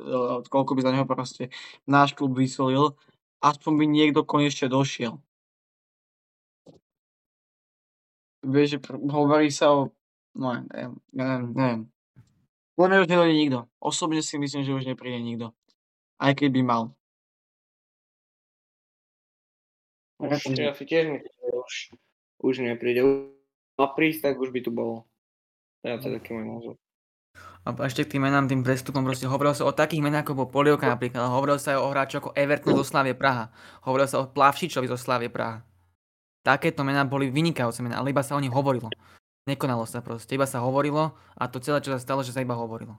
[0.48, 1.52] koľko by za neho proste
[1.84, 2.96] náš klub vysolil.
[3.40, 5.20] Aspoň by niekto konečne došiel.
[8.44, 9.92] vieš, hovorí sa o...
[10.34, 11.82] No, neviem, neviem, neviem.
[12.78, 13.58] Podľa už nedojde nikto.
[13.76, 15.52] Osobne si myslím, že už nepríde nikto.
[16.16, 16.82] Aj keď by mal.
[20.20, 21.74] Už, ja si tiež myslím, že už,
[22.44, 23.00] už nepríde.
[23.80, 25.08] A prísť, tak už by tu bolo.
[25.80, 26.74] Ja to je taký môj názor.
[27.60, 30.48] A ešte k tým menám, tým prestupom proste hovoril sa o takých menách ako bol
[30.48, 33.52] Polievka napríklad, hovoril sa aj o hráčoch ako Everton zo Slavie Praha,
[33.84, 35.60] hovoril sa o Plavšičovi zo Slavie Praha.
[36.40, 38.88] Takéto mená boli vynikajúce mená, ale iba sa o nich hovorilo.
[39.48, 42.58] Nekonalo sa proste, iba sa hovorilo a to celé, čo sa stalo, že sa iba
[42.58, 42.96] hovorilo.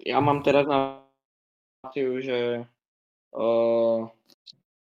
[0.00, 1.04] Ja mám teraz na
[1.94, 2.68] že
[3.34, 4.00] uh,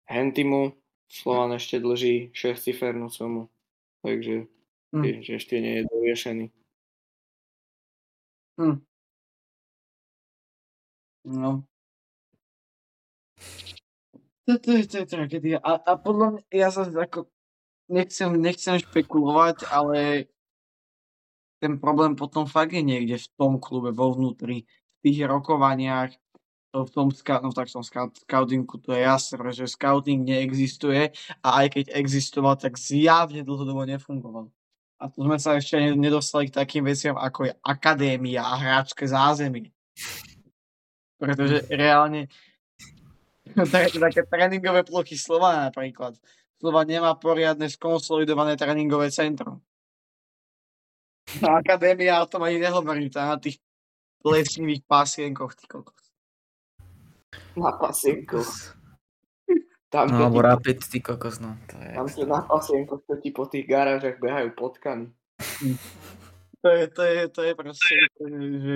[0.10, 0.76] Hentimu
[1.12, 3.52] Slovan ešte dlží 6 cifernú sumu.
[4.02, 4.48] Takže
[4.96, 5.22] hm.
[5.22, 6.46] že ešte nie je doriešený.
[8.58, 8.78] Hm.
[11.26, 11.64] No.
[14.50, 15.58] To, to, je, to je tragédia.
[15.62, 17.30] A, a podľa mňa, ja sa ako,
[17.92, 20.32] nechcem, nechcem špekulovať, ale
[21.62, 26.16] ten problém potom fakt je niekde v tom klube, vo vnútri, v tých rokovaniach,
[26.72, 27.12] v tom,
[27.44, 31.12] no tak som scoutingu, to je jasné, že scouting neexistuje
[31.44, 34.48] a aj keď existoval, tak zjavne dlhodobo nefungoval.
[35.02, 39.74] A tu sme sa ešte nedostali k takým veciam, ako je akadémia a hráčske zázemie.
[41.20, 42.32] Pretože reálne
[43.52, 46.16] také, také tréningové plochy Slova napríklad.
[46.62, 49.58] Slova nemá poriadne skonsolidované tréningové centrum.
[51.42, 53.58] Na akadémia o tom ani nehovorím, tam na tých
[54.22, 56.14] lesnivých pasienkoch, ty kokos.
[57.58, 58.78] Na pasienkoch.
[59.90, 61.58] Tam no, alebo rapid, ty kokos, no.
[61.66, 65.10] To je tam sa na pasienkoch, to ti po tých garážach behajú potkany.
[66.62, 67.96] To je, to je, to je proste,
[68.62, 68.76] že...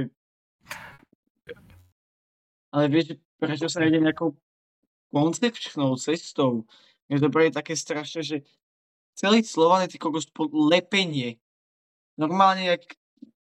[2.74, 4.34] Ale vieš, prečo sa ide nejakou
[5.14, 6.66] koncepčnou cestou.
[7.10, 8.38] Je to pre také strašné, že
[9.14, 11.38] celý Slovan je kokos lepenie.
[12.18, 12.84] Normálne, jak,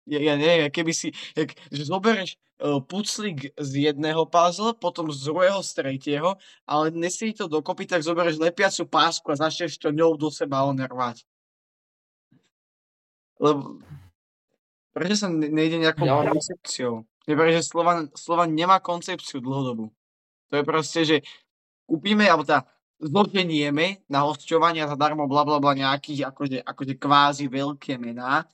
[0.09, 5.27] ja, ja neviem, keby si, jak, že zoberieš uh, puclík z jedného puzzle, potom z
[5.27, 6.29] druhého, z tretieho,
[6.65, 11.27] ale nesie to dokopy, tak zoberieš lepiacu pásku a začneš to ňou do seba onervať.
[13.41, 13.81] Lebo
[14.93, 17.05] prečo sa nejde nejakou ja, koncepciou?
[17.25, 19.93] Je že Slovan, Slovan nemá koncepciu dlhodobu.
[20.49, 21.17] To je proste, že
[21.85, 22.65] kúpime, alebo teda
[23.01, 28.45] zloženieme na hosťovania zadarmo bla bla bla nejakých akože, akože kvázi veľké mená,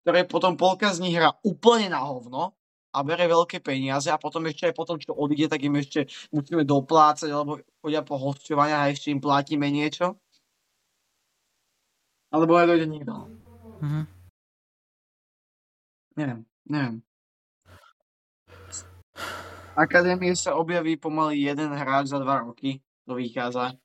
[0.00, 2.54] ktoré potom polka z nich hrá úplne na hovno
[2.94, 6.64] a bere veľké peniaze a potom ešte aj potom, čo odíde, tak im ešte musíme
[6.64, 10.16] doplácať, alebo chodia po hostovania a ešte im platíme niečo.
[12.32, 13.28] Alebo nedojde nikto.
[13.84, 14.02] Mhm.
[16.16, 16.96] Neviem, neviem.
[19.76, 23.76] Akadémie sa objaví pomaly jeden hráč za dva roky, to vychádza.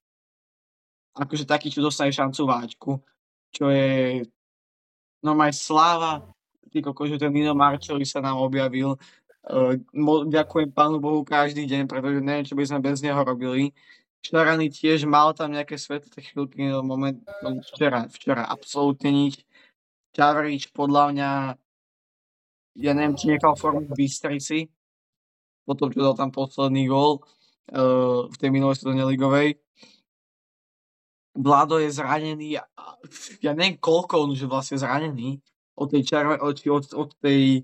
[1.11, 2.91] Akože taký, čo dostane šancu váčku,
[3.51, 4.23] čo je
[5.19, 6.23] normálne sláva,
[6.71, 8.95] ty koko, že ten Nino Marčeli sa nám objavil.
[9.91, 13.75] Mo, ďakujem pánu Bohu každý deň, pretože neviem, čo by sme bez neho robili.
[14.21, 19.41] Šarany tiež mal tam nejaké svetlé chvíľky, no moment, no včera, včera absolútne nič.
[20.13, 21.29] Čavrič podľa mňa,
[22.79, 24.69] ja neviem, či nechal formu v Bystrici,
[25.65, 29.57] potom čo dal tam posledný gól uh, v tej minulej sezóne ligovej.
[31.31, 32.59] Vlado je zranený,
[33.39, 35.39] ja neviem koľko on už je vlastne zranený,
[35.79, 37.63] od tej čarve, od, od, od tej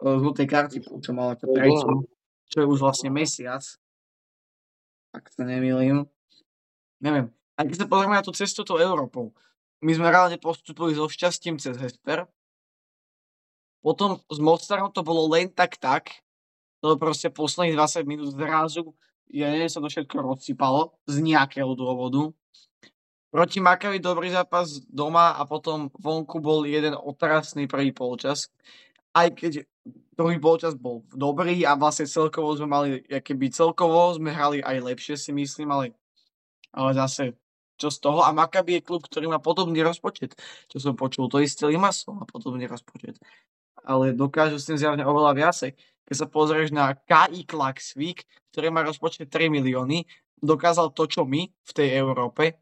[0.00, 2.08] uh, žltej karty, čo mal ako tretiu,
[2.48, 3.62] čo je už vlastne mesiac,
[5.12, 6.08] ak sa nemýlim.
[7.04, 7.28] Neviem.
[7.56, 9.36] A keď sa pozrieme na tú cestu tou Európou,
[9.84, 12.24] my sme reálne postupili so šťastím cez Hesper,
[13.84, 16.10] potom s Mostarom to bolo len tak tak,
[16.82, 18.96] to proste posledných 20 minút zrazu,
[19.30, 22.30] ja neviem, sa to všetko rozsypalo z nejakého dôvodu.
[23.30, 28.48] Proti Makavi dobrý zápas doma a potom vonku bol jeden otrasný prvý polčas.
[29.12, 29.66] Aj keď
[30.14, 35.16] druhý polčas bol dobrý a vlastne celkovo sme mali, keby celkovo sme hrali aj lepšie
[35.18, 35.86] si myslím, ale,
[36.72, 37.34] ale zase
[37.76, 38.24] čo z toho.
[38.24, 40.32] A Makabi je klub, ktorý má podobný rozpočet.
[40.72, 43.20] Čo som počul, to isté Limassol má podobný rozpočet.
[43.84, 48.22] Ale dokážu s tým zjavne oveľa viacej keď sa pozrieš na KI Klaxvik,
[48.54, 50.06] ktorý má rozpočet 3 milióny,
[50.38, 52.54] dokázal to, čo my v tej Európe.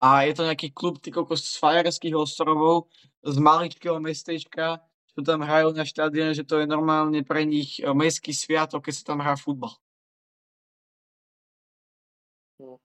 [0.00, 2.88] A je to nejaký klub ty z Fajerských ostrovov,
[3.20, 4.80] z maličkého mestečka,
[5.12, 8.94] čo tam hrajú na štadióne, že to je normálne pre nich e, mestský sviatok, keď
[8.96, 9.76] sa tam hrá futbal.
[12.56, 12.80] No.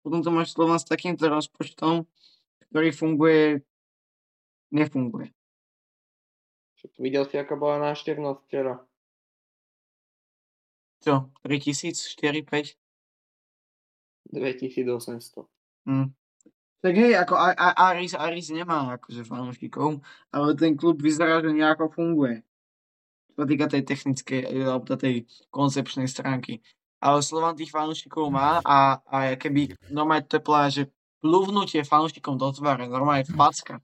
[0.00, 2.08] Potom to máš Slovan s takýmto rozpočtom,
[2.72, 3.60] ktorý funguje,
[4.72, 5.28] nefunguje.
[7.00, 8.76] Videl si, aká bola návštevnosť včera?
[11.00, 12.76] Čo, 3000, 4, 5?
[14.32, 15.53] 2800.
[15.84, 16.08] Hm.
[16.84, 22.44] Tak hej, ako Aris, Aris nemá akože fanúšikov, ale ten klub vyzerá, že nejako funguje.
[23.32, 26.60] Čo týka tej technickej, alebo tej koncepčnej stránky.
[27.00, 30.82] Ale Slovan tých fanúšikov má a, a keby normálne to je že
[31.24, 33.80] plúvnutie fanúšikom do tváre, normálne facka.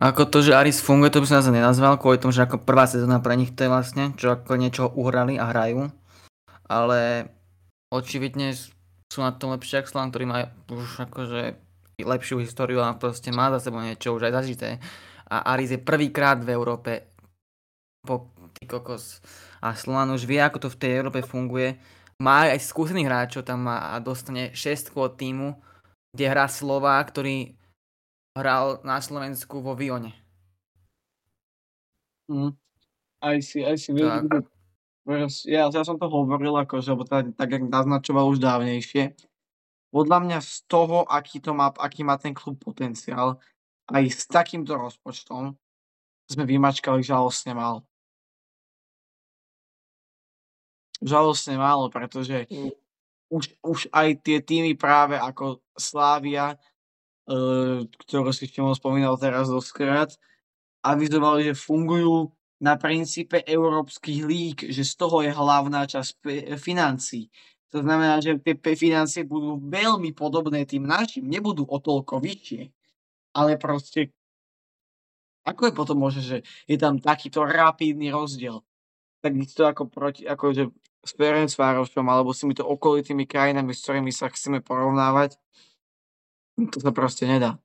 [0.00, 2.88] Ako to, že Aris funguje, to by som sa nenazval, kvôli tomu, že ako prvá
[2.88, 5.92] sezóna pre nich to je vlastne, čo ako niečo uhrali a hrajú.
[6.64, 7.28] Ale
[7.92, 8.52] očividne
[9.08, 11.56] sú na tom lepšie ako Slan, ktorý má už akože
[11.98, 14.68] lepšiu históriu a proste má za sebou niečo už aj zažité.
[15.28, 17.10] A Aris je prvýkrát v Európe
[18.04, 19.20] po ty kokos.
[19.60, 21.76] A Slovan už vie, ako to v tej Európe funguje.
[22.22, 25.58] Má aj skúsených hráčov, tam má a dostane 6 od týmu,
[26.14, 27.54] kde hrá Slova, ktorý
[28.38, 30.14] hral na Slovensku vo Vione.
[32.30, 32.54] Mm.
[33.18, 34.46] Aj si, aj si tak.
[35.48, 39.16] Ja, ja som to hovoril, akože, lebo tak, tak jak naznačoval už dávnejšie.
[39.88, 43.40] Podľa mňa z toho, aký, to má, aký má ten klub potenciál,
[43.88, 45.56] aj s takýmto rozpočtom
[46.28, 47.88] sme vymačkali žalostne málo.
[51.00, 52.44] Žalostne málo, pretože
[53.32, 56.60] už, už aj tie týmy práve ako Slávia
[57.28, 60.08] Eh, ktorú si Šimon spomínal teraz doskrát,
[60.80, 66.26] avizovali, že fungujú na princípe európskych lík, že z toho je hlavná časť
[66.58, 67.30] financí.
[67.70, 72.72] To znamená, že tie financie budú veľmi podobné tým našim, nebudú o toľko vyššie.
[73.36, 74.10] Ale proste,
[75.44, 78.64] ako je potom možné, že je tam takýto rapidný rozdiel?
[79.20, 80.72] Tak to ako proti, akože
[81.04, 85.38] s Ferencvárošom alebo s týmito okolitými krajinami, s ktorými sa chceme porovnávať,
[86.74, 87.60] to sa proste nedá.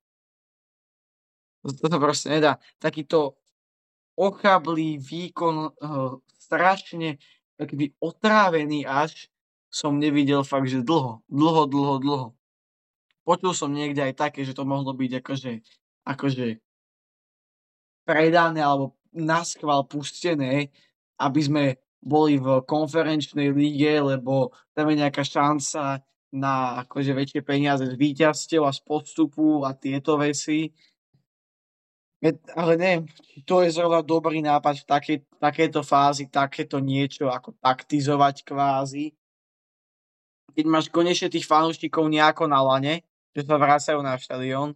[1.64, 2.60] To sa proste nedá.
[2.78, 3.40] Takýto
[4.18, 7.18] ochablý výkon, uh, strašne
[7.58, 9.30] taký otrávený až
[9.74, 11.26] som nevidel fakt, že dlho.
[11.26, 12.28] Dlho, dlho, dlho.
[13.26, 15.54] Počul som niekde aj také, že to mohlo byť akože,
[16.06, 16.48] akože
[18.04, 20.70] predané alebo naschval pustené,
[21.18, 21.64] aby sme
[22.04, 28.66] boli v konferenčnej líge, lebo tam je nejaká šanca na akože väčšie peniaze z víťazstiev
[28.68, 30.74] a z podstupu a tieto veci.
[32.56, 33.04] Ale neviem,
[33.44, 39.12] to je zrovna dobrý nápad v takej, takéto fázi, takéto niečo ako taktizovať kvázi.
[40.56, 43.04] Keď máš konečne tých fanúšikov nejako na lane,
[43.36, 44.72] že sa vracajú na štadión,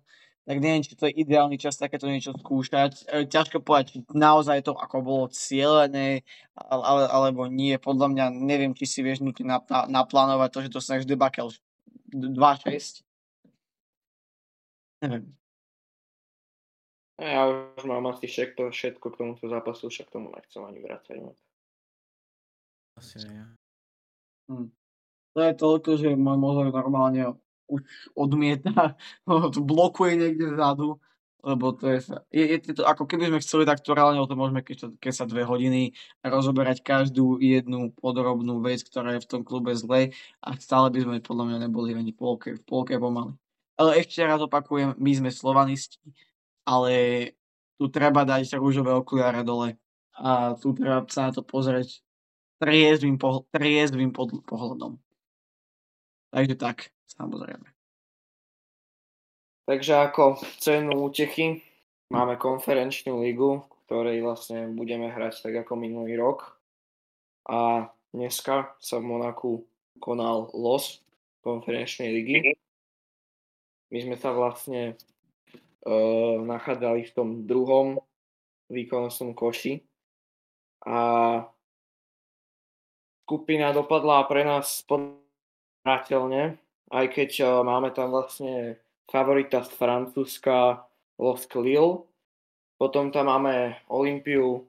[0.48, 2.92] tak neviem, či to je ideálny čas takéto niečo skúšať.
[3.12, 6.24] E, ťažko povedať, či naozaj to ako bolo cieľené,
[6.56, 7.76] ale, alebo nie.
[7.76, 9.60] Podľa mňa neviem, či si vieš nutne
[9.92, 11.52] naplánovať to, že to sa debakel
[12.16, 13.04] 2-6.
[15.04, 15.38] Neviem.
[17.18, 21.18] Ja už mám asi všetko, všetko k tomuto zápasu, však tomu nechcem ani vrácať.
[22.98, 23.42] Asi nie.
[24.54, 24.70] Hm.
[25.34, 27.38] To je toľko, že môj mozog normálne
[27.70, 27.82] už
[28.14, 28.98] odmieta,
[29.74, 31.02] blokuje niekde vzadu,
[31.46, 32.00] lebo to je,
[32.34, 35.30] je, je to, ako keby sme chceli tak reálne o tom môžeme keď, keď sa
[35.30, 35.94] dve hodiny
[36.26, 41.16] rozoberať každú jednu podrobnú vec, ktorá je v tom klube zle a stále by sme
[41.22, 43.38] podľa mňa neboli ani polke, v polke pomaly.
[43.78, 46.02] Ale ešte raz opakujem, my sme slovanisti,
[46.68, 46.94] ale
[47.80, 49.80] tu treba dať rúžové okuliare dole
[50.20, 52.04] a tu treba sa na to pozrieť
[52.60, 54.12] triezvým, pohl- triezvým
[54.44, 55.00] pohľadom.
[56.36, 56.92] Takže tak.
[57.08, 57.66] Samozrejme.
[59.68, 61.64] Takže ako cenu útechy
[62.12, 66.60] máme konferenčnú ligu, v ktorej vlastne budeme hrať tak ako minulý rok.
[67.48, 69.64] A dneska sa v Monaku
[70.04, 71.00] konal los
[71.42, 72.56] konferenčnej ligy.
[73.88, 75.00] My sme sa vlastne
[75.88, 77.96] uh, nachádzali v tom druhom
[78.68, 79.80] výkonnostnom koši.
[80.84, 81.00] A
[83.24, 86.60] skupina dopadla pre nás podateľne,
[86.92, 90.84] aj keď uh, máme tam vlastne favorita z Francúzska
[91.16, 92.04] Los Lille,
[92.78, 94.68] potom tam máme Olympiu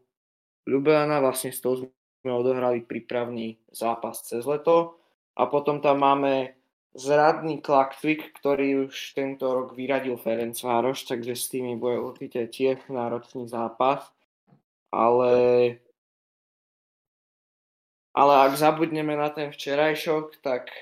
[0.64, 1.76] Ljubljana, vlastne s tou
[2.22, 4.98] sme odohrali prípravný zápas cez leto.
[5.38, 6.57] A potom tam máme
[6.96, 13.48] zradný Klaksvik, ktorý už tento rok vyradil Ferencvároš, takže s tými bude určite tiež náročný
[13.48, 14.08] zápas.
[14.88, 15.32] Ale,
[18.16, 20.72] ale ak zabudneme na ten včerajšok, tak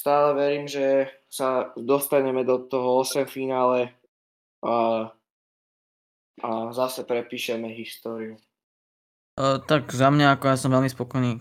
[0.00, 3.92] stále verím, že sa dostaneme do toho 8 finále
[4.64, 5.10] a,
[6.40, 8.40] a zase prepíšeme históriu.
[9.36, 11.36] Uh, tak za mňa, ako ja som veľmi spokojný.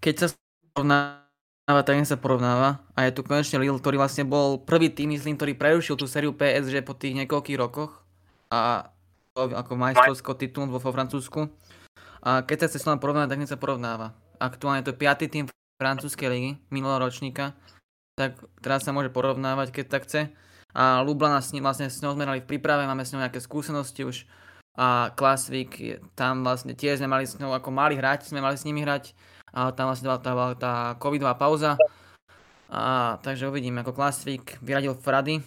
[0.00, 0.28] Keď sa
[1.68, 2.68] porovnáva, tak sa porovnáva.
[2.96, 6.32] A je tu konečne Lille, ktorý vlastne bol prvý tým, myslím, ktorý prerušil tú sériu
[6.32, 8.00] PSG po tých niekoľkých rokoch.
[8.48, 8.88] A
[9.36, 11.52] ako majstrovský titul vo Francúzsku.
[12.24, 14.16] A keď sa chce s porovnávať, tak sa porovnáva.
[14.40, 15.44] Aktuálne je to piatý tým
[15.78, 17.54] francúzskej ligy minuloročníka
[18.18, 20.34] tak teraz sa môže porovnávať, keď tak chce.
[20.74, 23.38] A Lublana s ním vlastne s ňou sme mali v príprave, máme s ňou nejaké
[23.38, 24.26] skúsenosti už.
[24.74, 28.66] A Klasvik, tam vlastne tiež sme mali s ňou ako mali hrať, sme mali s
[28.66, 29.14] nimi hrať.
[29.52, 31.78] A tam vlastne bola tá, tá covidová pauza.
[32.68, 35.40] A, takže uvidíme, ako Klasvik vyradil Frady.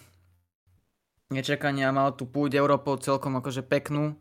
[1.30, 4.18] Nečakania mal tu púť Európou celkom akože peknú.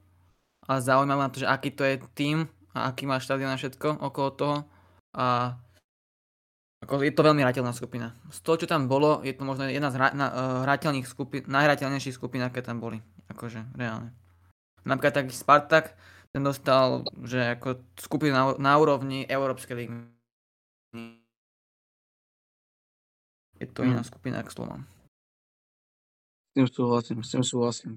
[0.70, 2.46] A zaujímavé na to, že aký to je tým
[2.78, 4.58] a aký má štadión na všetko okolo toho.
[5.18, 5.58] A
[6.82, 8.18] ako je to veľmi hrateľná skupina.
[8.34, 10.34] Z toho, čo tam bolo, je to možno jedna z hra, na, uh,
[10.66, 12.98] hrateľných skupín, najhrateľnejších skupín, aké tam boli.
[13.30, 14.18] Akože, reálne.
[14.82, 15.94] Napríklad taký Spartak,
[16.32, 19.96] ten dostal, že ako skupina na, na úrovni Európskej ligy.
[23.62, 24.10] Je to iná hmm.
[24.10, 24.82] skupina, ako Slovan.
[26.50, 27.94] S tým súhlasím, s tým súhlasím.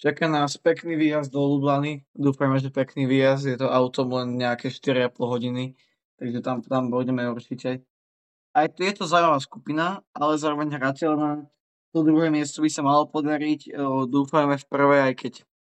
[0.00, 2.02] Čaká nás pekný výjazd do Lublany.
[2.16, 3.44] Dúfajme, že pekný výjazd.
[3.46, 5.78] Je to autom len nejaké 4,5 hodiny.
[6.18, 7.84] Takže tam, tam budeme určite
[8.54, 11.42] aj tu je to zaujímavá skupina, ale zároveň hrateľná.
[11.90, 13.74] To druhé miesto by sa malo podariť.
[14.06, 15.32] Dúfajme v prvé, aj keď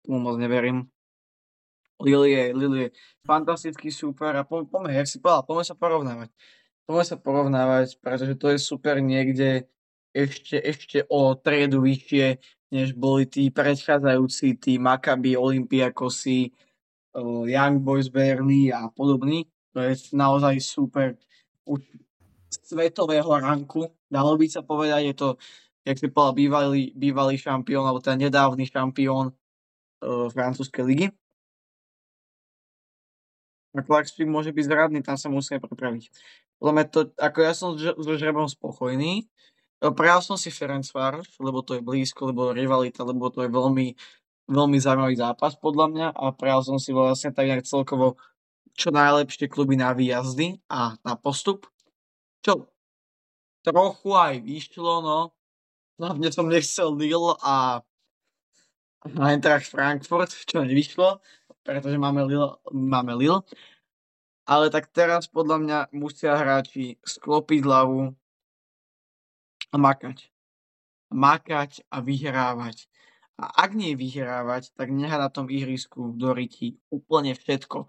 [0.06, 0.86] tomu moc neverím.
[1.98, 2.88] Lili je, Lili je
[3.26, 6.28] fantastický super a po, poďme, jak si povedal, poďme sa porovnávať.
[6.86, 9.66] Poďme sa porovnávať, pretože to je super niekde
[10.14, 12.40] ešte, ešte o triedu vyššie,
[12.72, 16.52] než boli tí predchádzajúci, tí Maccabi, Olympiakosi,
[17.48, 19.48] Young Boys Berny a podobní.
[19.72, 21.16] To je naozaj super.
[21.68, 21.84] Už
[22.48, 25.28] svetového ranku, dalo by sa povedať, je to,
[25.84, 31.06] jak si povedal, bývalý, bývalý šampión, alebo ten nedávny šampión uh, francúzskej ligy.
[33.78, 36.10] A Clarksville môže byť zradný, tam sa musíme pripraviť.
[36.58, 39.30] Mňa to, ako ja som so žrebom spokojný,
[39.78, 43.94] Prijal som si Ferencvároš, lebo to je blízko, lebo rivalita, lebo to je veľmi,
[44.50, 48.18] veľmi zaujímavý zápas podľa mňa a prijal som si vlastne tak nejak celkovo
[48.74, 51.70] čo najlepšie kluby na výjazdy a na postup
[52.42, 52.70] čo
[53.62, 55.18] trochu aj vyšlo, no.
[55.98, 57.82] Hlavne som nechcel Lille a
[59.02, 61.22] Eintracht Frankfurt, čo nevyšlo,
[61.66, 63.42] pretože máme Lille, máme Lille.
[64.48, 68.16] Ale tak teraz podľa mňa musia hráči sklopiť hlavu
[69.68, 70.32] a makať.
[71.12, 72.88] Makať a vyhrávať.
[73.36, 77.86] A ak nie vyhrávať, tak nechá na tom ihrisku do ryti úplne všetko.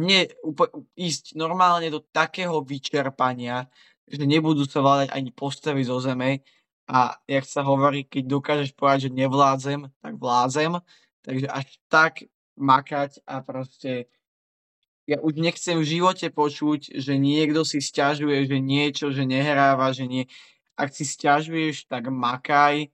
[0.00, 3.68] Nie úplne, ísť normálne do takého vyčerpania,
[4.08, 6.40] že nebudú sa vládať ani postavy zo zeme
[6.88, 10.80] a jak sa hovorí, keď dokážeš povedať, že nevládzem, tak vládzem.
[11.20, 12.24] Takže až tak
[12.56, 14.08] makať a proste
[15.08, 20.04] ja už nechcem v živote počuť, že niekto si stiažuje, že niečo, že nehráva, že
[20.04, 20.28] nie.
[20.76, 22.92] Ak si stiažuješ, tak makaj.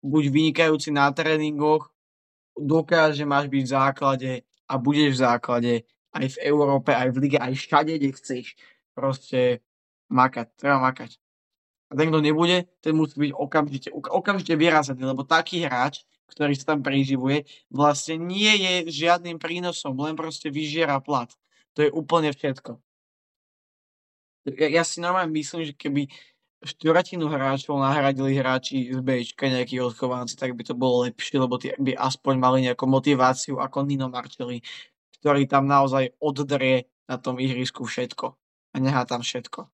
[0.00, 1.92] Buď vynikajúci na tréningoch,
[2.56, 4.32] dokáž, že máš byť v základe
[4.64, 5.72] a budeš v základe
[6.16, 8.56] aj v Európe, aj v lige, aj všade, kde chceš.
[8.96, 9.60] Proste
[10.08, 11.20] makať, treba makať.
[11.92, 16.74] A ten, kto nebude, ten musí byť okamžite, okamžite vyrazený, lebo taký hráč, ktorý sa
[16.74, 21.28] tam preživuje, vlastne nie je žiadnym prínosom, len proste vyžiera plat.
[21.74, 22.78] To je úplne všetko.
[24.56, 26.08] Ja, ja si normálne myslím, že keby
[26.60, 31.72] štvrtinu hráčov nahradili hráči z Bčka, nejakí odchovanci, tak by to bolo lepšie, lebo tí
[31.76, 34.60] by aspoň mali nejakú motiváciu ako Nino Marcelli,
[35.20, 38.36] ktorý tam naozaj oddrie na tom ihrisku všetko
[38.72, 39.68] a nehá tam všetko.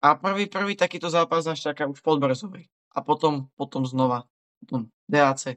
[0.00, 4.26] A prvý, prvý takýto zápas nás čaká už pod Brzovej a potom, potom znova,
[4.64, 5.56] potom DAC, eh,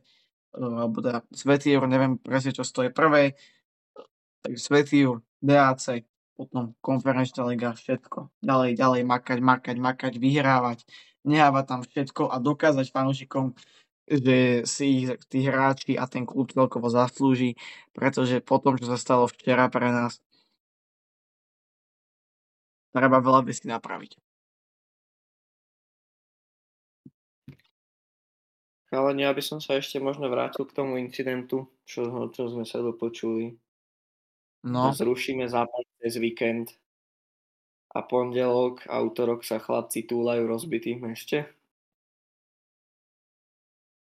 [0.58, 3.38] alebo teda Svetier, neviem presne, čo stojí prvé,
[4.44, 8.34] tak Svetier, DAC, potom konferenčná liga, všetko.
[8.42, 10.80] Ďalej, ďalej makať, makať, makať, vyhrávať,
[11.24, 13.54] nehávať tam všetko a dokázať fanúšikom,
[14.10, 17.56] že si ich tí hráči a ten klub celkovo zaslúži,
[17.96, 20.20] pretože po tom, čo sa stalo včera pre nás,
[22.92, 24.33] treba veľa vecí napraviť.
[28.94, 32.78] Ale ja by som sa ešte možno vrátil k tomu incidentu, čo, čo sme sa
[32.78, 33.58] dopočuli.
[34.70, 34.94] No.
[34.94, 36.72] Zrušíme zápas cez víkend
[37.94, 41.40] a pondelok a útorok sa chlapci túlajú rozbití v meste.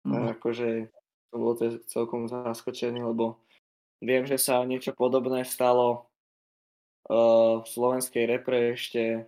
[0.05, 0.13] Mm.
[0.13, 0.93] A akože
[1.33, 3.41] to bolo to celkom zaskočený, lebo
[4.05, 6.13] viem, že sa niečo podobné stalo
[7.09, 9.25] uh, v slovenskej repre ešte,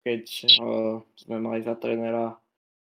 [0.00, 0.22] keď
[0.64, 2.40] uh, sme mali za trénera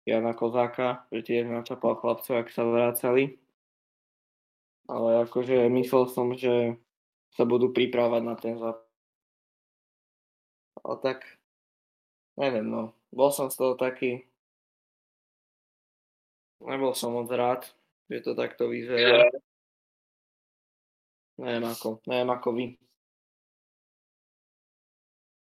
[0.02, 3.38] Jana Kozáka, že tiež načapal chlapcov, ak sa vracali.
[4.90, 6.74] Ale akože myslel som, že
[7.38, 8.82] sa budú pripravať na ten zápas.
[10.82, 11.18] Ale tak,
[12.34, 14.26] neviem no, bol som z toho taký,
[16.58, 17.62] nebol som moc rád,
[18.10, 19.30] že to takto vyzerá.
[21.38, 22.66] Neviem ako, neviem ako vy.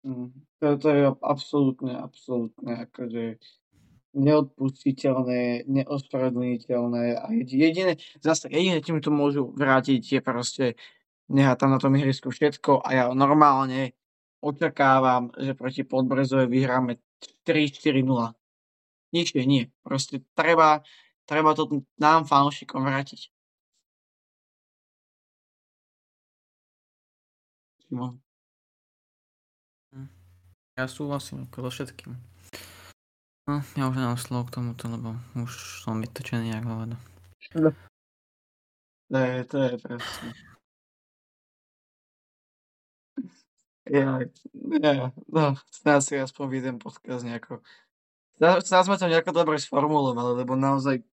[0.03, 0.29] Mm,
[0.59, 3.39] to, to je absolútne, absolútne akože
[4.13, 10.65] neodpustiteľné, neospravedlniteľné a jediné, zase jediné, čím to môžu vrátiť, je proste
[11.33, 13.97] nehať tam na tom ihrisku všetko a ja normálne
[14.43, 16.99] očakávam, že proti Podbrezove vyhráme
[17.47, 18.35] 3-4-0.
[19.13, 19.69] Nič nie.
[19.85, 20.83] Proste treba,
[21.23, 23.31] treba to nám fanúšikom vrátiť.
[30.73, 32.32] Ja súhlasím so všetkým.
[33.43, 36.95] No, ja už nemám slovo k tomuto, lebo už som vytočený jak hovado.
[37.59, 37.75] No.
[39.11, 40.29] To je, to je presne.
[43.83, 44.23] Ja,
[44.79, 47.59] ja, no, snáď si aspoň jeden podcast nejako.
[48.39, 51.03] Snáď sme to nejako dobre sformulovali, lebo naozaj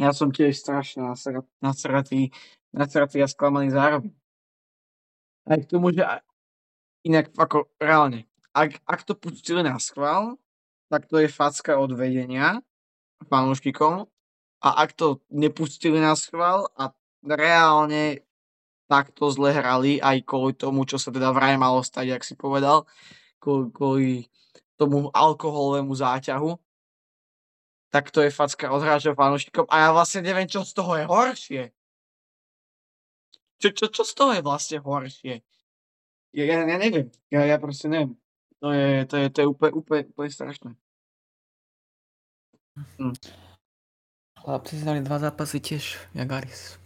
[0.00, 1.12] ja som tiež strašne
[1.60, 2.32] nasratý,
[2.72, 4.16] nasratý a sklamaný zároveň.
[5.44, 6.08] Aj k tomu, že
[7.04, 8.24] inak ako reálne,
[8.56, 10.40] ak, ak to pustili na schvál,
[10.92, 12.60] tak to je facka od vedenia
[13.32, 14.04] fanúšikom.
[14.60, 16.92] A ak to nepustili na schvál a
[17.24, 18.20] reálne
[18.92, 22.84] takto zle hrali aj kvôli tomu, čo sa teda vraj malo stať, ak si povedal,
[23.40, 24.10] kvôli, kvôli
[24.76, 26.60] tomu alkoholovému záťahu,
[27.88, 29.64] tak to je facka od hráčov fanúšikom.
[29.72, 31.62] A ja vlastne neviem, čo z toho je horšie.
[33.64, 35.40] Čo, čo, čo z toho je vlastne horšie?
[36.36, 37.08] Ja, ja, ja neviem.
[37.32, 38.21] Ja, ja proste neviem.
[38.62, 40.70] To je, to je, to je úplne, úplne, úplne strašné.
[42.78, 43.18] Hm.
[44.38, 46.78] Chlapci si dali dva zápasy tiež, jak Aris.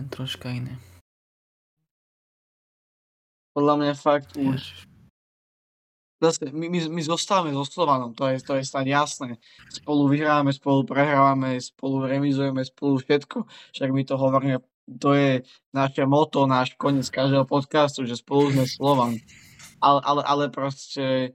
[0.00, 0.80] Len troška iné.
[3.52, 4.88] Podľa mňa fakt už...
[6.18, 9.38] Zase, my, my, my zostávame so Slovanom, to je, to je snad jasné.
[9.70, 13.46] Spolu vyhrávame, spolu prehrávame, spolu remizujeme, spolu všetko.
[13.76, 14.56] Však my to hovoríme,
[14.98, 19.14] to je naše moto, náš koniec každého podcastu, že spolu sme Slovan
[19.80, 21.34] ale, ale, ale proste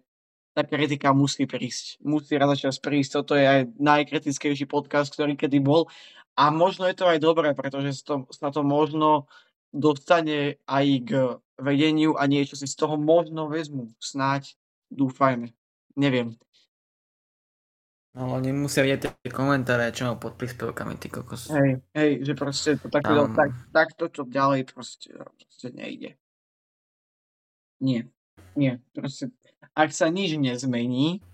[0.54, 1.98] tá kritika musí prísť.
[2.06, 3.22] Musí raz čas prísť.
[3.22, 5.90] Toto je aj najkritickejší podcast, ktorý kedy bol.
[6.38, 9.26] A možno je to aj dobré, pretože sa to, sa to možno
[9.74, 11.12] dostane aj k
[11.58, 13.94] vedeniu a niečo si z toho možno vezmu.
[13.98, 14.54] Snáď,
[14.94, 15.54] dúfajme.
[15.98, 16.38] Neviem.
[18.14, 21.50] No, oni musia vidieť tie komentáre, čo pod príspevkami, ty kokos.
[21.50, 23.34] Hej, hej, že proste to tak, um...
[23.34, 26.14] tak, tak to, čo ďalej proste, proste nejde.
[27.82, 28.06] Nie.
[28.54, 29.34] Nie, proste,
[29.74, 31.26] ak sa nič nezmení,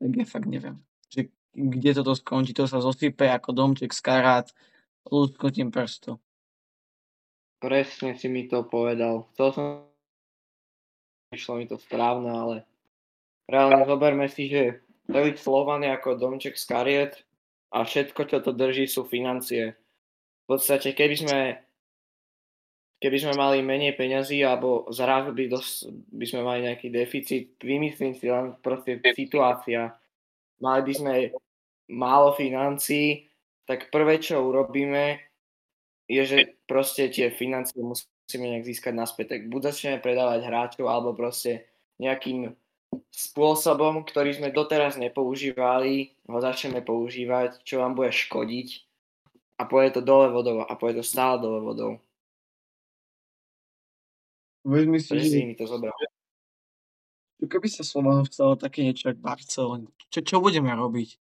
[0.00, 0.80] tak ja fakt neviem,
[1.12, 4.46] že kde toto skončí, to sa zosype ako domček z karát
[5.08, 6.16] lúsknutím prstu.
[7.60, 9.28] Presne si mi to povedal.
[9.32, 9.66] Chcel som...
[11.32, 12.56] Išlo mi to správne, ale
[13.50, 17.12] reálne zoberme si, že celý Slovan je ako domček z kariet
[17.74, 19.74] a všetko, čo to drží, sú financie.
[20.46, 21.38] V podstate, keby sme
[23.00, 28.16] keby sme mali menej peňazí alebo zrazu by, dos, by sme mali nejaký deficit, vymyslím
[28.16, 29.92] si len proste situácia.
[30.60, 31.14] Mali by sme
[31.92, 33.28] málo financií,
[33.68, 35.20] tak prvé, čo urobíme,
[36.06, 36.38] je, že
[36.70, 39.26] proste tie financie musíme nejak získať naspäť.
[39.36, 41.66] Tak buď začneme predávať hráčov, alebo proste
[41.98, 42.54] nejakým
[43.10, 48.68] spôsobom, ktorý sme doteraz nepoužívali, ho začneme používať, čo vám bude škodiť
[49.58, 51.98] a pôjde to dole vodou a pôjde to stále dole vodou.
[54.66, 55.94] Vezmi si, že mi to zobral.
[57.38, 61.22] keby sa Slovanu chcelo také niečo ako Barcelona, čo, čo budeme robiť?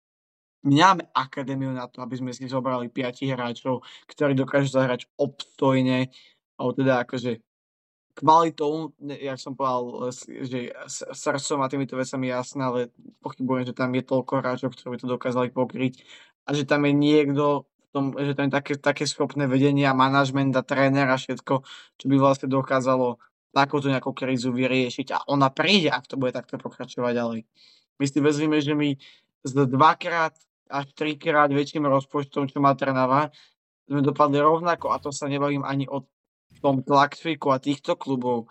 [0.64, 6.10] My nemáme akadémiu na to, aby sme si zobrali piatich hráčov, ktorí dokážu zahrať obstojne,
[6.56, 7.44] alebo teda akože
[8.16, 10.08] kvalitou, jak som povedal,
[10.48, 10.72] že
[11.12, 12.80] srdcom a týmito vecami jasné, ale
[13.20, 16.00] pochybujem, že tam je toľko hráčov, ktorí by to dokázali pokryť
[16.48, 20.60] a že tam je niekto, tom, že tam také, také schopné vedenie a manažment a
[20.60, 21.64] tréner a všetko,
[21.96, 23.16] čo by vlastne dokázalo
[23.56, 27.40] takúto nejakú krízu vyriešiť a ona príde, ak to bude takto pokračovať ďalej.
[27.96, 29.00] My si vezmeme, že my
[29.48, 30.36] z dvakrát
[30.68, 33.32] až trikrát väčším rozpočtom, čo má Trnava,
[33.88, 36.04] sme dopadli rovnako a to sa nebavím ani o
[36.60, 38.50] tom Tlaxfiku a týchto klubov,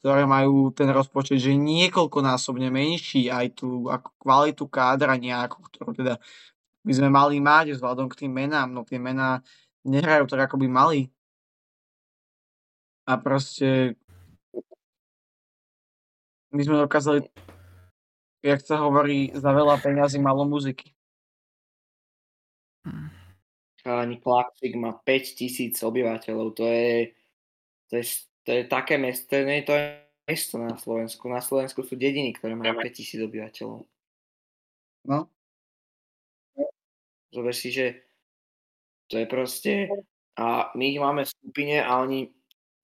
[0.00, 6.16] ktoré majú ten rozpočet, že niekoľkonásobne menší aj tú ako kvalitu kádra nejakú, ktorú teda
[6.80, 9.44] by sme mali mať vzhľadom k tým menám, no tie mená
[9.84, 11.00] nehrajú tak, ako by mali.
[13.08, 13.98] A proste
[16.50, 17.26] my sme dokázali,
[18.42, 20.94] jak sa hovorí, za veľa peňazí malo muziky.
[23.84, 27.16] Ani Klaxvik má 5000 obyvateľov, to je
[27.90, 28.04] to je,
[28.46, 29.86] to je také mesto, to je, to je
[30.30, 31.26] mesto na Slovensku.
[31.26, 33.82] Na Slovensku sú dediny, ktoré majú 5000 obyvateľov.
[35.10, 35.26] No.
[37.30, 38.06] Zober si, že
[39.10, 39.90] to je proste...
[40.40, 42.32] A my ich máme v skupine a oni,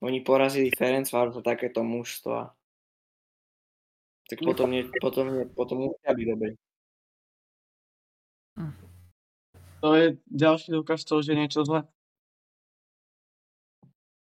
[0.05, 2.53] oni porazili Ferenc Váru za takéto mužstva.
[4.29, 6.49] Tak potom, nie, potom, nie, potom musia byť dobre.
[9.81, 11.89] To je ďalší dôkaz toho, že niečo zle.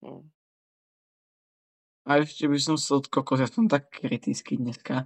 [0.01, 0.25] No.
[2.07, 5.05] A ešte by som chcel, kokos, ja som tak kritický dneska,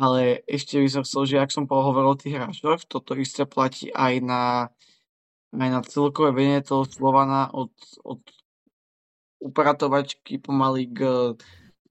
[0.00, 3.92] ale ešte by som chcel, že ak som pohovoril o tých hráčoch, toto isté platí
[3.92, 4.72] aj na,
[5.52, 7.68] aj na celkové vedenie toho Slovana od,
[8.00, 8.24] od
[9.44, 10.98] upratovačky pomaly k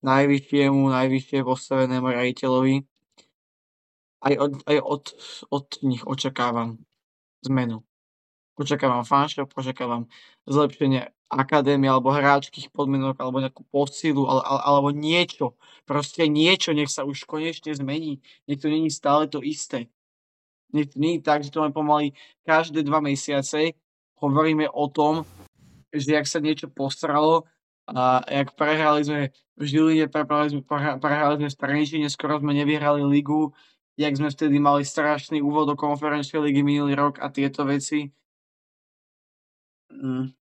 [0.01, 2.81] najvyššiemu, najvyššie postavenému rejiteľovi.
[4.25, 5.03] Aj od, aj od,
[5.53, 6.81] od nich očakávam
[7.45, 7.85] zmenu.
[8.57, 10.09] Očakávam fanshop, očakávam
[10.49, 15.53] zlepšenie akadémie alebo hráčských podmienok alebo nejakú posilu ale, ale, alebo niečo.
[15.85, 18.17] Proste niečo, nech sa už konečne zmení.
[18.49, 19.87] Nech to není stále to isté.
[20.73, 23.77] Nech to není tak, že to len pomaly každé dva mesiace
[24.19, 25.23] hovoríme o tom,
[25.93, 27.45] že ak sa niečo posralo
[27.89, 29.21] a jak prehrali sme
[29.57, 30.61] v Žiline, prehrali sme,
[31.01, 33.49] prehrali sme v Trenčine, skoro sme nevyhrali ligu,
[33.97, 38.13] jak sme vtedy mali strašný úvod do konferenčnej ligy minulý rok a tieto veci.
[39.89, 40.38] Mm.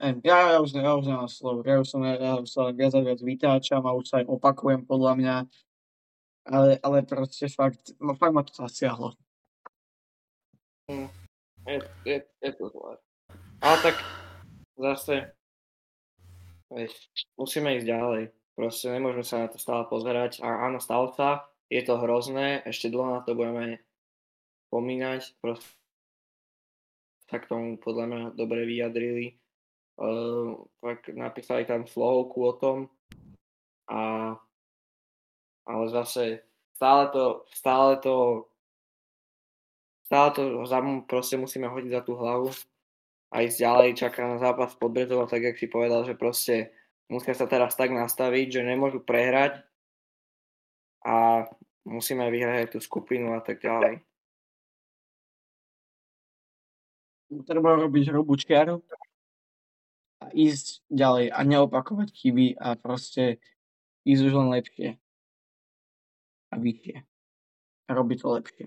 [0.00, 1.60] Ja, ja, už, ja už nemám slovo.
[1.60, 4.88] Ja už som ja, už sa viac a viac vytáčam a už sa aj opakujem
[4.88, 5.36] podľa mňa.
[6.48, 9.12] Ale, ale proste fakt, no, fakt ma to zasiahlo.
[11.68, 11.76] Je,
[12.08, 12.96] je, je to zlé.
[13.60, 13.96] Ale tak
[14.80, 15.36] zase,
[16.72, 16.96] vieš,
[17.36, 18.22] musíme ísť ďalej.
[18.56, 20.40] Proste nemôžeme sa na to stále pozerať.
[20.40, 23.84] A áno, stalo sa, je to hrozné, ešte dlho na to budeme
[24.72, 25.36] pomínať.
[25.44, 25.76] Proste
[27.28, 29.39] tak tomu podľa mňa dobre vyjadrili
[30.80, 32.78] tak napísali tam slohovku o tom
[33.90, 34.32] a
[35.68, 36.40] ale zase
[36.72, 38.46] stále to, stále to
[40.08, 42.50] stále to za proste musíme hodiť za tú hlavu
[43.30, 46.74] a ísť ďalej, čaká na zápas pod Brezovou, tak jak si povedal, že proste
[47.06, 49.62] musia sa teraz tak nastaviť, že nemôžu prehrať
[51.06, 51.46] a
[51.86, 54.02] musíme vyhrať tú skupinu a tak ďalej.
[57.46, 58.82] Treba robiť hrubú čiaru
[60.20, 63.40] a ísť ďalej a neopakovať chyby a proste
[64.04, 64.88] ísť už len lepšie
[66.50, 66.96] a vyššie.
[67.88, 68.66] A robiť to lepšie.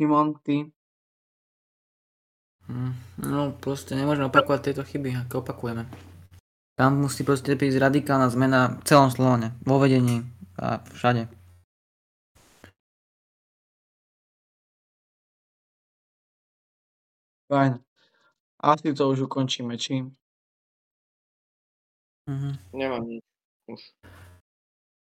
[0.00, 0.72] Simon, ty?
[2.66, 2.94] Hm,
[3.28, 5.84] no proste nemôžeme opakovať tieto chyby, ako opakujeme.
[6.78, 10.24] Tam musí proste prísť radikálna zmena v celom Slovane, vo vedení
[10.56, 11.28] a všade.
[17.52, 17.91] Fajn.
[18.62, 20.06] Asi to už ukončíme, či?
[22.30, 22.50] Mhm.
[22.70, 23.22] Nemám nič.
[23.66, 23.82] Už.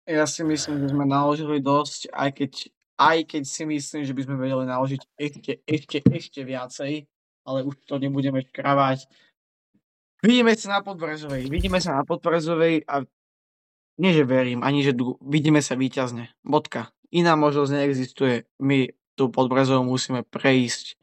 [0.08, 2.52] Ja si myslím, že sme naložili dosť, aj keď,
[2.96, 7.06] aj keď si myslím, že by sme vedeli naložiť ešte, ešte, ešte viacej,
[7.44, 9.06] ale už to nebudeme škravať.
[10.24, 13.04] Vidíme sa na Podbrezovej, vidíme sa na Podbrezovej a
[14.00, 16.32] nie, že verím, ani že dú, vidíme sa výťazne.
[16.42, 16.90] Bodka.
[17.12, 18.36] Iná možnosť neexistuje.
[18.64, 18.88] My
[19.20, 20.96] tú Podbrezovú musíme prejsť,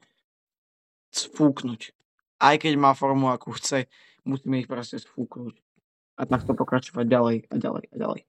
[1.13, 1.98] sfúknuť.
[2.39, 3.91] Aj keď má formu, akú chce,
[4.23, 5.59] musíme ich proste sfúknuť.
[6.19, 8.21] A takto pokračovať ďalej a ďalej a ďalej.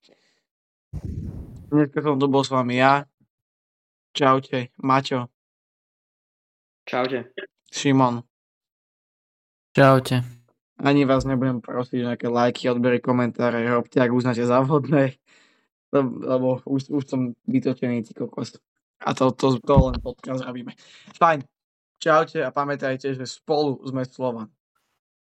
[1.70, 3.06] Dneska som tu bol s vami ja.
[4.10, 5.30] Čaute, Maťo,
[6.90, 7.30] Čaute.
[7.70, 8.22] Šimon.
[9.76, 10.26] Čaute.
[10.80, 15.14] Ani vás nebudem prosiť o nejaké lajky, odbery, komentáre, robte, ak uznáte za vhodné,
[15.94, 18.58] lebo, lebo už, už som vytočený, ty kokos.
[19.06, 20.74] A to, to, to len podcast robíme.
[21.14, 21.46] Fajn.
[22.00, 24.48] Čaute a pamätajte, že spolu sme Slovan.